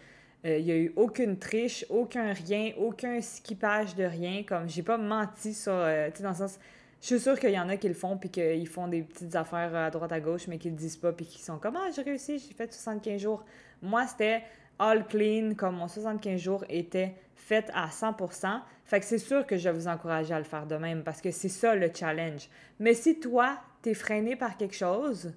Euh, 0.46 0.58
il 0.58 0.64
n'y 0.64 0.72
a 0.72 0.76
eu 0.76 0.92
aucune 0.96 1.38
triche, 1.38 1.84
aucun 1.90 2.32
rien, 2.32 2.72
aucun 2.78 3.20
skippage 3.20 3.94
de 3.94 4.04
rien. 4.04 4.42
Comme 4.42 4.68
j'ai 4.68 4.82
pas 4.82 4.98
menti 4.98 5.52
sur. 5.52 5.72
Euh, 5.72 6.08
tu 6.10 6.18
sais, 6.18 6.22
dans 6.22 6.30
le 6.30 6.36
sens 6.36 6.58
je 7.00 7.06
suis 7.06 7.20
sûre 7.20 7.38
qu'il 7.38 7.50
y 7.50 7.58
en 7.58 7.68
a 7.70 7.76
qui 7.78 7.88
le 7.88 7.94
font, 7.94 8.18
puis 8.18 8.28
qu'ils 8.28 8.68
font 8.68 8.86
des 8.86 9.02
petites 9.02 9.34
affaires 9.34 9.74
à 9.74 9.90
droite 9.90 10.12
à 10.12 10.20
gauche, 10.20 10.46
mais 10.48 10.58
qu'ils 10.58 10.72
le 10.72 10.76
disent 10.76 10.98
pas, 10.98 11.12
puis 11.12 11.24
qui 11.24 11.40
sont 11.40 11.58
comme 11.58 11.76
Ah, 11.76 11.88
j'ai 11.94 12.02
réussi, 12.02 12.38
j'ai 12.38 12.52
fait 12.52 12.70
75 12.70 13.20
jours. 13.20 13.44
Moi, 13.80 14.06
c'était 14.06 14.42
all 14.78 15.06
clean, 15.06 15.54
comme 15.54 15.76
mon 15.76 15.88
75 15.88 16.38
jours 16.38 16.64
était 16.68 17.14
fait 17.34 17.70
à 17.72 17.88
100%. 17.88 18.60
Fait 18.84 19.00
que 19.00 19.06
c'est 19.06 19.18
sûr 19.18 19.46
que 19.46 19.56
je 19.56 19.68
vais 19.68 19.74
vous 19.74 19.88
encourager 19.88 20.34
à 20.34 20.38
le 20.38 20.44
faire 20.44 20.66
de 20.66 20.76
même, 20.76 21.02
parce 21.02 21.22
que 21.22 21.30
c'est 21.30 21.48
ça 21.48 21.74
le 21.74 21.90
challenge. 21.94 22.48
Mais 22.78 22.92
si 22.92 23.18
toi, 23.18 23.58
t'es 23.80 23.94
freiné 23.94 24.36
par 24.36 24.58
quelque 24.58 24.76
chose, 24.76 25.32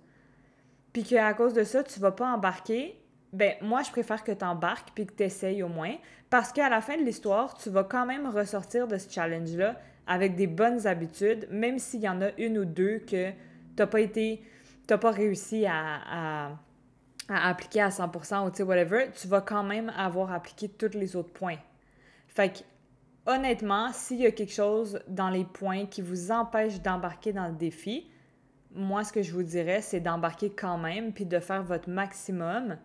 puis 0.92 1.04
qu'à 1.04 1.34
cause 1.34 1.54
de 1.54 1.64
ça, 1.64 1.82
tu 1.82 1.98
vas 2.02 2.12
pas 2.12 2.28
embarquer, 2.34 2.98
ben 3.34 3.56
moi, 3.62 3.82
je 3.82 3.90
préfère 3.90 4.24
que 4.24 4.32
tu 4.32 4.46
embarques 4.46 4.90
puis 4.94 5.06
que 5.06 5.14
tu 5.14 5.24
essayes 5.24 5.64
au 5.64 5.68
moins, 5.68 5.96
parce 6.30 6.54
qu'à 6.54 6.70
la 6.70 6.82
fin 6.82 6.98
de 6.98 7.04
l'histoire, 7.04 7.56
tu 7.58 7.70
vas 7.70 7.84
quand 7.84 8.06
même 8.06 8.28
ressortir 8.28 8.88
de 8.88 8.98
ce 8.98 9.10
challenge-là 9.10 9.76
avec 10.06 10.36
des 10.36 10.48
bonnes 10.48 10.86
habitudes, 10.86 11.48
même 11.50 11.80
s'il 11.80 12.02
y 12.02 12.10
en 12.10 12.22
a 12.22 12.30
une 12.38 12.60
ou 12.60 12.66
deux 12.66 13.00
que 13.00 13.32
tu 13.32 13.36
n'as 13.78 13.88
pas 13.88 14.02
été, 14.02 14.44
t'as 14.86 14.98
pas 14.98 15.12
réussi 15.12 15.66
à, 15.66 16.52
à, 17.28 17.50
appliquer 17.50 17.82
à 17.82 17.90
100% 17.90 18.46
ou 18.46 18.52
tu 18.52 18.58
sais, 18.58 18.64
whatever, 18.64 19.08
tu 19.20 19.28
vas 19.28 19.42
quand 19.42 19.64
même 19.64 19.92
avoir 19.98 20.32
appliqué 20.32 20.70
tous 20.70 20.96
les 20.98 21.16
autres 21.16 21.32
points. 21.32 21.58
Fait 22.28 22.50
que, 22.54 22.60
honnêtement, 23.32 23.92
s'il 23.94 24.20
y 24.20 24.26
a 24.26 24.32
quelque 24.32 24.54
chose 24.54 25.00
dans 25.08 25.30
les 25.30 25.46
points 25.46 25.86
qui 25.86 26.02
vous 26.02 26.32
empêche 26.32 26.82
d'embarquer 26.82 27.34
dans 27.34 27.48
le 27.48 27.54
défi, 27.54 28.10
moi, 28.76 29.04
ce 29.04 29.14
que 29.14 29.22
je 29.22 29.32
vous 29.32 29.44
dirais, 29.44 29.82
c'est 29.82 30.00
d'embarquer 30.00 30.52
quand 30.52 30.78
même, 30.78 31.14
puis 31.14 31.26
de 31.26 31.40
faire 31.40 31.64
votre 31.64 31.90
maximum. 31.90 32.78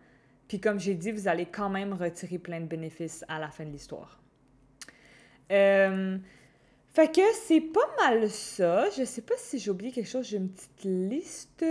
Puis 0.49 0.59
comme 0.59 0.79
j'ai 0.79 0.95
dit, 0.95 1.11
vous 1.11 1.27
allez 1.27 1.45
quand 1.45 1.69
même 1.69 1.93
retirer 1.93 2.39
plein 2.39 2.59
de 2.59 2.65
bénéfices 2.65 3.23
à 3.29 3.39
la 3.39 3.49
fin 3.49 3.63
de 3.65 3.69
l'histoire. 3.69 4.19
Euh, 5.51 6.17
fait 6.91 7.15
que 7.15 7.21
c'est 7.45 7.61
pas 7.61 7.87
mal 7.99 8.27
ça. 8.31 8.89
Je 8.89 9.03
sais 9.03 9.21
pas 9.21 9.35
si 9.37 9.59
j'ai 9.59 9.69
oublié 9.69 9.91
quelque 9.91 10.09
chose. 10.09 10.27
J'ai 10.27 10.37
une 10.37 10.49
petite 10.49 10.83
liste. 10.83 11.63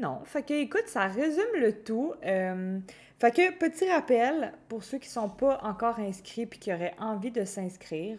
Non. 0.00 0.20
Fait 0.24 0.42
que 0.42 0.54
écoute, 0.54 0.86
ça 0.86 1.06
résume 1.06 1.60
le 1.60 1.82
tout. 1.84 2.14
Euh, 2.24 2.78
fait 3.18 3.30
que 3.30 3.58
petit 3.58 3.88
rappel 3.90 4.54
pour 4.70 4.82
ceux 4.82 4.96
qui 4.98 5.08
sont 5.08 5.28
pas 5.28 5.60
encore 5.62 5.98
inscrits 5.98 6.46
puis 6.46 6.58
qui 6.58 6.72
auraient 6.72 6.94
envie 6.98 7.30
de 7.30 7.44
s'inscrire. 7.44 8.18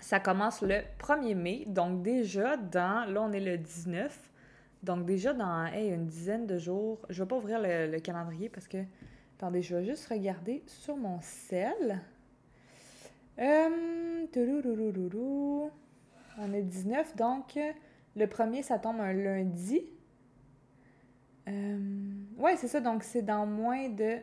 Ça 0.00 0.18
commence 0.18 0.62
le 0.62 0.80
1er 0.98 1.34
mai. 1.34 1.64
Donc 1.66 2.02
déjà 2.02 2.56
dans. 2.56 3.04
Là, 3.12 3.20
on 3.20 3.32
est 3.32 3.40
le 3.40 3.58
19. 3.58 4.30
Donc 4.86 5.04
déjà 5.04 5.34
dans 5.34 5.66
une 5.74 6.06
dizaine 6.06 6.46
de 6.46 6.58
jours. 6.58 6.98
Je 7.10 7.22
vais 7.22 7.28
pas 7.28 7.36
ouvrir 7.36 7.58
le 7.60 7.98
calendrier 7.98 8.48
parce 8.48 8.66
que 8.66 8.78
Attendez, 9.36 9.60
je 9.60 9.76
vais 9.76 9.84
juste 9.84 10.08
regarder 10.08 10.62
sur 10.66 10.96
mon 10.96 11.20
sel. 11.20 12.00
Euh, 13.38 14.26
on 16.38 16.52
est 16.54 16.62
19, 16.62 17.16
donc 17.16 17.58
le 18.16 18.26
premier, 18.28 18.62
ça 18.62 18.78
tombe 18.78 18.98
un 18.98 19.12
lundi. 19.12 19.84
Euh, 21.48 21.78
ouais, 22.38 22.56
c'est 22.56 22.68
ça, 22.68 22.80
donc 22.80 23.02
c'est 23.02 23.20
dans 23.20 23.44
moins 23.44 23.90
de 23.90 24.16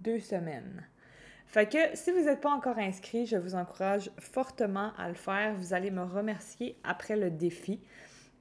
deux 0.00 0.20
semaines. 0.20 0.86
Fait 1.46 1.66
que 1.66 1.78
si 1.94 2.10
vous 2.10 2.20
n'êtes 2.20 2.42
pas 2.42 2.52
encore 2.52 2.76
inscrit, 2.76 3.24
je 3.24 3.38
vous 3.38 3.54
encourage 3.54 4.10
fortement 4.18 4.92
à 4.98 5.08
le 5.08 5.14
faire. 5.14 5.54
Vous 5.54 5.72
allez 5.72 5.90
me 5.90 6.02
remercier 6.02 6.76
après 6.84 7.16
le 7.16 7.30
défi. 7.30 7.80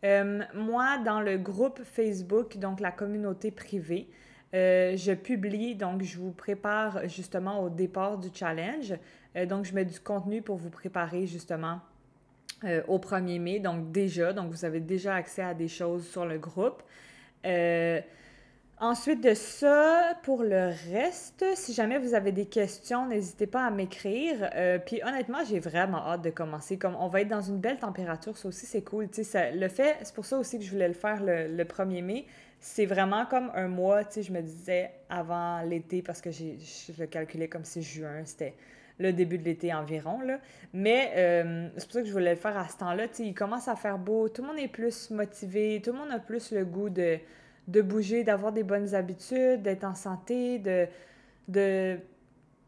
Euh, 0.03 0.41
moi, 0.53 0.97
dans 0.99 1.21
le 1.21 1.37
groupe 1.37 1.81
Facebook, 1.83 2.57
donc 2.57 2.79
la 2.79 2.91
communauté 2.91 3.51
privée, 3.51 4.07
euh, 4.53 4.95
je 4.95 5.11
publie, 5.11 5.75
donc 5.75 6.03
je 6.03 6.17
vous 6.17 6.31
prépare 6.31 7.07
justement 7.07 7.61
au 7.61 7.69
départ 7.69 8.17
du 8.17 8.29
challenge. 8.33 8.93
Euh, 9.35 9.45
donc, 9.45 9.65
je 9.65 9.73
mets 9.73 9.85
du 9.85 9.99
contenu 9.99 10.41
pour 10.41 10.57
vous 10.57 10.69
préparer 10.69 11.27
justement 11.27 11.81
au 12.89 12.97
1er 12.97 13.39
mai. 13.39 13.59
Donc, 13.59 13.89
déjà, 13.93 14.33
donc 14.33 14.51
vous 14.51 14.65
avez 14.65 14.81
déjà 14.81 15.15
accès 15.15 15.41
à 15.41 15.53
des 15.53 15.69
choses 15.69 16.05
sur 16.05 16.25
le 16.25 16.37
groupe. 16.37 16.83
Ensuite 18.79 19.23
de 19.23 19.33
ça, 19.33 20.17
pour 20.23 20.43
le 20.43 20.71
reste, 20.91 21.45
si 21.55 21.73
jamais 21.73 21.97
vous 21.99 22.13
avez 22.13 22.31
des 22.31 22.45
questions, 22.45 23.07
n'hésitez 23.07 23.47
pas 23.47 23.65
à 23.65 23.71
m'écrire. 23.71 24.49
puis 24.85 25.01
honnêtement, 25.03 25.39
j'ai 25.47 25.59
vraiment 25.59 26.05
hâte 26.07 26.21
de 26.21 26.29
commencer. 26.29 26.77
Comme 26.77 26.95
on 26.95 27.07
va 27.07 27.21
être 27.21 27.27
dans 27.27 27.41
une 27.41 27.59
belle 27.59 27.77
température, 27.77 28.37
ça 28.37 28.47
aussi 28.47 28.65
c'est 28.65 28.83
cool. 28.83 29.07
Ça, 29.11 29.51
le 29.51 29.67
fait, 29.67 29.97
c'est 30.03 30.15
pour 30.15 30.25
ça 30.25 30.37
aussi 30.37 30.59
que 30.59 30.63
je 30.63 30.71
voulais 30.71 30.87
le 30.87 30.93
faire 30.93 31.23
le, 31.23 31.47
le 31.47 31.63
1er 31.63 32.03
mai 32.03 32.25
c'est 32.59 32.85
vraiment 32.85 33.25
comme 33.25 33.51
un 33.55 33.67
mois, 33.67 34.03
tu 34.03 34.21
je 34.21 34.31
me 34.31 34.41
disais 34.41 34.91
avant 35.09 35.61
l'été, 35.61 36.01
parce 36.01 36.21
que 36.21 36.29
je 36.31 36.53
le 36.97 37.05
calculais 37.07 37.47
comme 37.47 37.63
si 37.63 37.81
juin, 37.81 38.21
c'était 38.25 38.53
le 38.99 39.13
début 39.13 39.37
de 39.37 39.45
l'été 39.45 39.73
environ, 39.73 40.19
là. 40.21 40.39
Mais 40.73 41.13
euh, 41.15 41.69
c'est 41.77 41.85
pour 41.85 41.93
ça 41.93 42.01
que 42.01 42.07
je 42.07 42.11
voulais 42.11 42.31
le 42.31 42.39
faire 42.39 42.57
à 42.57 42.67
ce 42.67 42.77
temps-là, 42.77 43.05
il 43.19 43.33
commence 43.33 43.69
à 43.69 43.75
faire 43.77 43.97
beau, 43.97 44.27
tout 44.27 44.41
le 44.41 44.49
monde 44.49 44.59
est 44.59 44.67
plus 44.67 45.09
motivé, 45.09 45.81
tout 45.83 45.93
le 45.93 45.99
monde 45.99 46.11
a 46.11 46.19
plus 46.19 46.51
le 46.51 46.65
goût 46.65 46.89
de, 46.89 47.17
de 47.69 47.81
bouger, 47.81 48.23
d'avoir 48.23 48.51
des 48.51 48.63
bonnes 48.63 48.95
habitudes, 48.95 49.61
d'être 49.61 49.83
en 49.83 49.95
santé, 49.95 50.59
de... 50.59 50.87
de 51.47 51.99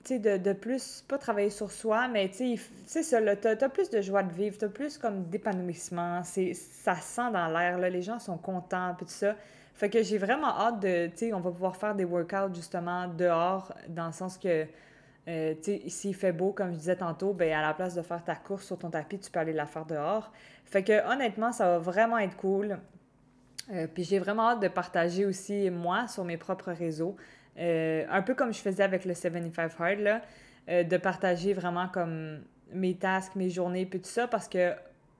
de, 0.10 0.54
plus, 0.54 1.04
pas 1.08 1.18
travailler 1.18 1.50
sur 1.50 1.72
soi, 1.72 2.08
mais 2.08 2.30
tu 2.30 2.58
sais, 2.86 3.04
ça, 3.04 3.20
là, 3.20 3.36
t'as, 3.36 3.52
as 3.52 3.70
plus 3.70 3.90
de 3.90 4.02
joie 4.02 4.24
de 4.24 4.34
vivre, 4.34 4.58
t'as 4.58 4.68
plus 4.68 4.98
comme 4.98 5.26
d'épanouissement, 5.26 6.22
ça 6.24 6.96
sent 6.96 7.32
dans 7.32 7.48
l'air, 7.48 7.78
les 7.78 8.02
gens 8.02 8.20
sont 8.20 8.38
contents, 8.38 8.94
puis 8.98 9.06
tout 9.06 9.12
ça. 9.12 9.36
Fait 9.74 9.90
que 9.90 10.04
j'ai 10.04 10.18
vraiment 10.18 10.48
hâte 10.60 10.80
de, 10.80 11.08
tu 11.08 11.18
sais, 11.18 11.34
on 11.34 11.40
va 11.40 11.52
pouvoir 11.52 11.76
faire 11.76 11.96
des 11.96 12.04
workouts 12.04 12.54
justement 12.54 13.08
dehors, 13.08 13.74
dans 13.90 14.08
le 14.08 14.12
sens 14.12 14.38
que, 14.38 14.66
euh, 15.28 15.54
tu 15.56 15.64
sais, 15.64 15.82
s'il 15.90 16.16
fait 16.16 16.32
beau, 16.32 16.52
comme 16.52 16.72
je 16.72 16.78
disais 16.78 16.96
tantôt, 16.96 17.34
ben 17.34 17.52
à 17.54 17.62
la 17.62 17.74
place 17.74 17.96
de 17.96 18.02
faire 18.02 18.24
ta 18.24 18.36
course 18.36 18.66
sur 18.66 18.78
ton 18.78 18.90
tapis, 18.90 19.20
tu 19.20 19.32
peux 19.32 19.40
aller 19.40 19.54
la 19.54 19.66
faire 19.66 19.86
dehors. 19.86 20.32
Fait 20.66 20.84
que 20.84 21.12
honnêtement, 21.12 21.52
ça 21.52 21.66
va 21.68 21.78
vraiment 21.80 22.18
être 22.18 22.38
cool. 22.38 22.80
Euh, 23.72 23.88
puis 23.88 24.04
j'ai 24.04 24.20
vraiment 24.20 24.50
hâte 24.50 24.62
de 24.62 24.68
partager 24.68 25.26
aussi, 25.26 25.70
moi, 25.70 26.08
sur 26.08 26.24
mes 26.24 26.38
propres 26.38 26.72
réseaux. 26.72 27.16
Euh, 27.58 28.06
un 28.10 28.22
peu 28.22 28.34
comme 28.36 28.54
je 28.54 28.60
faisais 28.60 28.84
avec 28.84 29.06
le 29.06 29.14
75 29.14 29.76
Hard, 29.80 30.00
là, 30.00 30.22
de 30.68 30.98
partager 30.98 31.54
vraiment 31.54 31.88
comme 31.90 32.40
mes 32.72 32.96
tasks, 32.96 33.36
mes 33.36 33.50
journées, 33.50 33.86
puis 33.86 34.00
tout 34.00 34.10
ça, 34.10 34.28
parce 34.28 34.48
que 34.48 34.74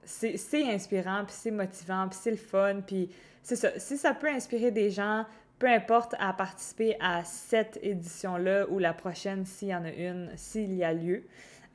c'est 0.04 0.72
inspirant, 0.72 1.24
puis 1.26 1.34
c'est 1.36 1.50
motivant, 1.50 2.08
puis 2.08 2.18
c'est 2.20 2.30
le 2.30 2.36
fun, 2.36 2.80
puis 2.86 3.10
c'est 3.42 3.56
ça. 3.56 3.68
Si 3.78 3.96
ça 3.96 4.14
peut 4.14 4.28
inspirer 4.28 4.70
des 4.70 4.90
gens, 4.90 5.26
peu 5.58 5.68
importe, 5.68 6.14
à 6.18 6.32
participer 6.32 6.96
à 7.00 7.22
cette 7.24 7.78
édition-là 7.82 8.66
ou 8.68 8.78
la 8.78 8.94
prochaine, 8.94 9.44
s'il 9.44 9.68
y 9.68 9.74
en 9.74 9.84
a 9.84 9.90
une, 9.90 10.30
s'il 10.36 10.74
y 10.74 10.84
a 10.84 10.92
lieu, 10.92 11.24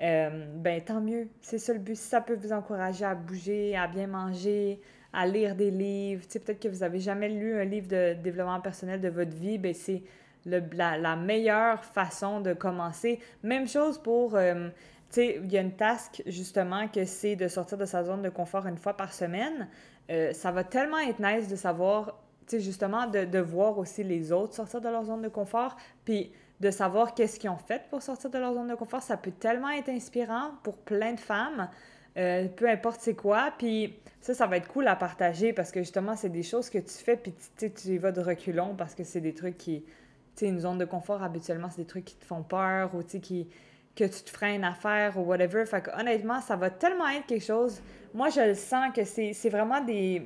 euh, 0.02 0.46
ben 0.56 0.82
tant 0.82 1.02
mieux. 1.02 1.28
C'est 1.42 1.58
ça 1.58 1.74
le 1.74 1.80
but. 1.80 1.96
Si 1.96 2.08
ça 2.08 2.22
peut 2.22 2.36
vous 2.36 2.52
encourager 2.52 3.06
à 3.06 3.16
bouger, 3.16 3.76
à 3.76 3.88
bien 3.88 4.08
manger, 4.08 4.80
à 5.14 5.26
lire 5.26 5.56
des 5.56 5.72
livres, 5.72 6.24
tu 6.24 6.34
sais, 6.34 6.40
peut-être 6.40 6.62
que 6.62 6.68
vous 6.68 6.80
n'avez 6.80 7.00
jamais 7.00 7.30
lu 7.30 7.60
un 7.60 7.64
livre 7.64 7.88
de 7.88 8.14
développement 8.14 8.60
personnel 8.62 9.02
de 9.02 9.10
votre 9.10 9.36
vie, 9.36 9.58
ben 9.58 9.74
c'est 9.74 10.04
la, 10.46 10.98
la, 10.98 11.16
meilleure 11.16 11.84
façon 11.84 12.42
de 12.42 12.54
commencer. 12.54 13.20
Même 13.44 13.68
chose 13.68 13.98
pour... 13.98 14.36
Euh, 14.36 14.70
tu 15.10 15.22
sais, 15.22 15.40
il 15.42 15.52
y 15.52 15.58
a 15.58 15.62
une 15.62 15.76
task 15.76 16.22
justement 16.26 16.88
que 16.90 17.06
c'est 17.06 17.38
de 17.38 17.48
sortir 17.48 17.78
de 17.78 17.86
sa 17.86 18.04
zone 18.04 18.22
de 18.22 18.30
confort 18.30 18.68
une 18.68 18.78
fois 18.78 18.96
par 18.96 19.14
semaine. 19.14 19.70
Euh, 20.10 20.34
ça 20.34 20.52
va 20.52 20.64
tellement 20.64 21.00
être 21.00 21.20
nice 21.20 21.48
de 21.48 21.56
savoir, 21.56 22.20
tu 22.46 22.58
sais, 22.58 22.60
justement, 22.60 23.08
de, 23.08 23.24
de, 23.24 23.40
voir 23.40 23.78
aussi 23.78 24.04
les 24.04 24.32
autres 24.32 24.54
sortir 24.54 24.82
de 24.82 24.90
leur 24.90 25.06
zone 25.06 25.22
de 25.22 25.30
confort, 25.30 25.78
puis 26.04 26.32
de 26.60 26.72
savoir 26.72 27.14
qu'est-ce 27.14 27.40
qu'ils 27.40 27.50
ont 27.50 27.58
fait 27.58 27.84
pour 27.90 28.02
sortir 28.02 28.30
de 28.30 28.38
leur 28.38 28.54
zone 28.54 28.68
de 28.68 28.76
confort. 28.76 29.02
Ça 29.02 29.18
peut 29.18 29.32
tellement 29.32 29.70
être 29.70 29.90
inspirant 29.90 30.52
pour 30.64 30.78
plein 30.78 31.14
de 31.14 31.20
femmes, 31.20 31.70
euh, 32.18 32.48
peu 32.48 32.70
importe 32.70 33.02
c'est 33.02 33.16
quoi. 33.16 33.52
Puis 33.58 33.96
ça, 34.22 34.34
ça 34.34 34.48
va 34.48 34.58
être 34.58 34.68
cool 34.68 34.88
à 34.88 34.96
partager 34.96 35.54
parce 35.54 35.72
que 35.72 35.80
justement, 35.82 36.16
c'est 36.16 36.30
des 36.30 36.44
choses 36.44 36.70
que 36.70 36.80
tu 36.80 36.94
fais, 36.94 37.16
puis 37.16 37.34
tu, 37.58 37.70
y 37.86 37.98
vas 37.98 38.12
de 38.12 38.22
reculons 38.22 38.76
parce 38.76 38.96
que 38.96 39.04
c'est 39.04 39.22
des 39.22 39.34
trucs 39.34 39.58
qui, 39.58 39.82
tu 39.82 39.90
sais, 40.36 40.48
une 40.48 40.60
zone 40.60 40.78
de 40.78 40.86
confort, 40.86 41.24
habituellement, 41.24 41.70
c'est 41.70 41.82
des 41.82 41.88
trucs 41.88 42.06
qui 42.06 42.16
te 42.16 42.26
font 42.26 42.44
peur 42.44 42.94
ou, 42.96 43.04
qui 43.04 43.48
que 43.96 44.04
tu 44.04 44.22
te 44.22 44.30
freines 44.30 44.64
à 44.64 44.74
faire 44.74 45.18
ou 45.18 45.22
whatever. 45.22 45.66
Fait 45.66 45.82
que 45.82 45.90
honnêtement, 46.00 46.40
ça 46.40 46.56
va 46.56 46.70
tellement 46.70 47.08
être 47.08 47.26
quelque 47.26 47.46
chose. 47.46 47.82
Moi, 48.14 48.30
je 48.30 48.42
le 48.42 48.56
sens 48.56 48.94
que 48.96 49.04
c'est 49.04 49.50
vraiment 49.50 49.82
des. 49.82 50.24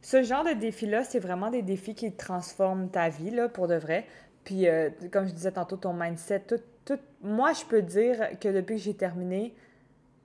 Ce 0.00 0.22
genre 0.22 0.44
de 0.44 0.52
défis-là, 0.52 1.02
c'est 1.02 1.18
vraiment 1.18 1.50
des 1.50 1.62
défis 1.62 1.94
qui 1.94 2.12
transforment 2.12 2.88
ta 2.88 3.08
vie, 3.08 3.30
là, 3.30 3.48
pour 3.48 3.66
de 3.66 3.74
vrai. 3.74 4.06
Puis, 4.44 4.68
euh, 4.68 4.90
comme 5.10 5.26
je 5.26 5.32
disais 5.32 5.50
tantôt, 5.50 5.76
ton 5.76 5.92
mindset, 5.92 6.40
tout, 6.40 6.60
tout. 6.84 7.00
Moi, 7.20 7.52
je 7.52 7.64
peux 7.64 7.82
dire 7.82 8.38
que 8.40 8.48
depuis 8.48 8.76
que 8.76 8.82
j'ai 8.82 8.94
terminé, 8.94 9.54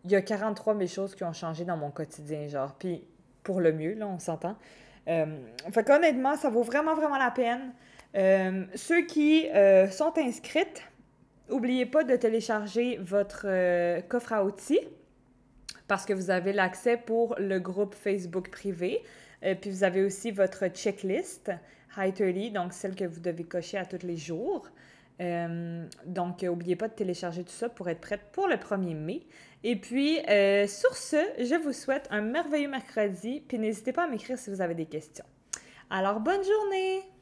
il 0.04 0.12
y 0.12 0.16
a 0.16 0.22
43 0.22 0.76
000 0.76 0.88
choses 0.88 1.16
qui 1.16 1.24
ont 1.24 1.34
changé 1.34 1.66
dans 1.66 1.78
mon 1.78 1.92
quotidien, 1.92 2.48
genre. 2.48 2.76
Puis, 2.78 3.04
pour 3.44 3.62
le 3.62 3.72
mieux, 3.72 3.94
là, 3.94 4.08
on 4.08 4.20
s'entend. 4.20 4.56
Euh, 5.08 5.38
fait 5.72 5.84
qu'honnêtement, 5.84 6.36
ça 6.36 6.50
vaut 6.50 6.64
vraiment, 6.64 6.96
vraiment 6.96 7.18
la 7.18 7.32
peine. 7.32 7.74
Euh, 8.16 8.66
ceux 8.76 9.06
qui 9.06 9.48
sont 9.92 10.14
inscrites, 10.18 10.84
n'oubliez 11.50 11.86
pas 11.86 12.04
de 12.04 12.16
télécharger 12.16 12.98
votre 12.98 13.48
coffre 14.08 14.34
à 14.34 14.46
outils 14.46 14.80
parce 15.88 16.06
que 16.06 16.14
vous 16.14 16.30
avez 16.30 16.54
l'accès 16.54 16.98
pour 16.98 17.36
le 17.38 17.60
groupe 17.60 17.96
Facebook 17.96 18.50
privé. 18.50 19.02
puis 19.62 19.70
vous 19.70 19.84
avez 19.84 20.04
aussi 20.04 20.32
votre 20.32 20.68
checklist 20.68 21.52
High 21.98 22.14
30, 22.14 22.54
donc 22.54 22.74
celle 22.74 22.96
que 22.96 23.06
vous 23.06 23.20
devez 23.20 23.44
cocher 23.44 23.78
à 23.78 23.86
tous 23.86 24.06
les 24.06 24.18
jours. 24.18 24.68
Euh, 25.22 25.86
donc, 26.06 26.42
n'oubliez 26.42 26.76
pas 26.76 26.88
de 26.88 26.94
télécharger 26.94 27.44
tout 27.44 27.52
ça 27.52 27.70
pour 27.70 27.88
être 27.90 28.02
prête 28.02 28.22
pour 28.32 28.48
le 28.48 28.56
1er 28.56 28.96
mai. 28.96 29.22
Et 29.64 29.78
puis, 29.78 30.20
euh, 30.30 30.68
sur 30.68 30.96
ce, 30.96 31.18
je 31.40 31.56
vous 31.56 31.74
souhaite 31.74 32.08
un 32.12 32.22
merveilleux 32.22 32.70
mercredi. 32.70 33.42
Puis 33.48 33.60
n'hésitez 33.60 33.94
pas 33.94 34.04
à 34.04 34.08
m'écrire 34.08 34.38
si 34.38 34.50
vous 34.50 34.62
avez 34.62 34.76
des 34.76 34.86
questions. 34.86 35.26
Alors, 35.90 36.20
bonne 36.20 36.44
journée! 36.44 37.13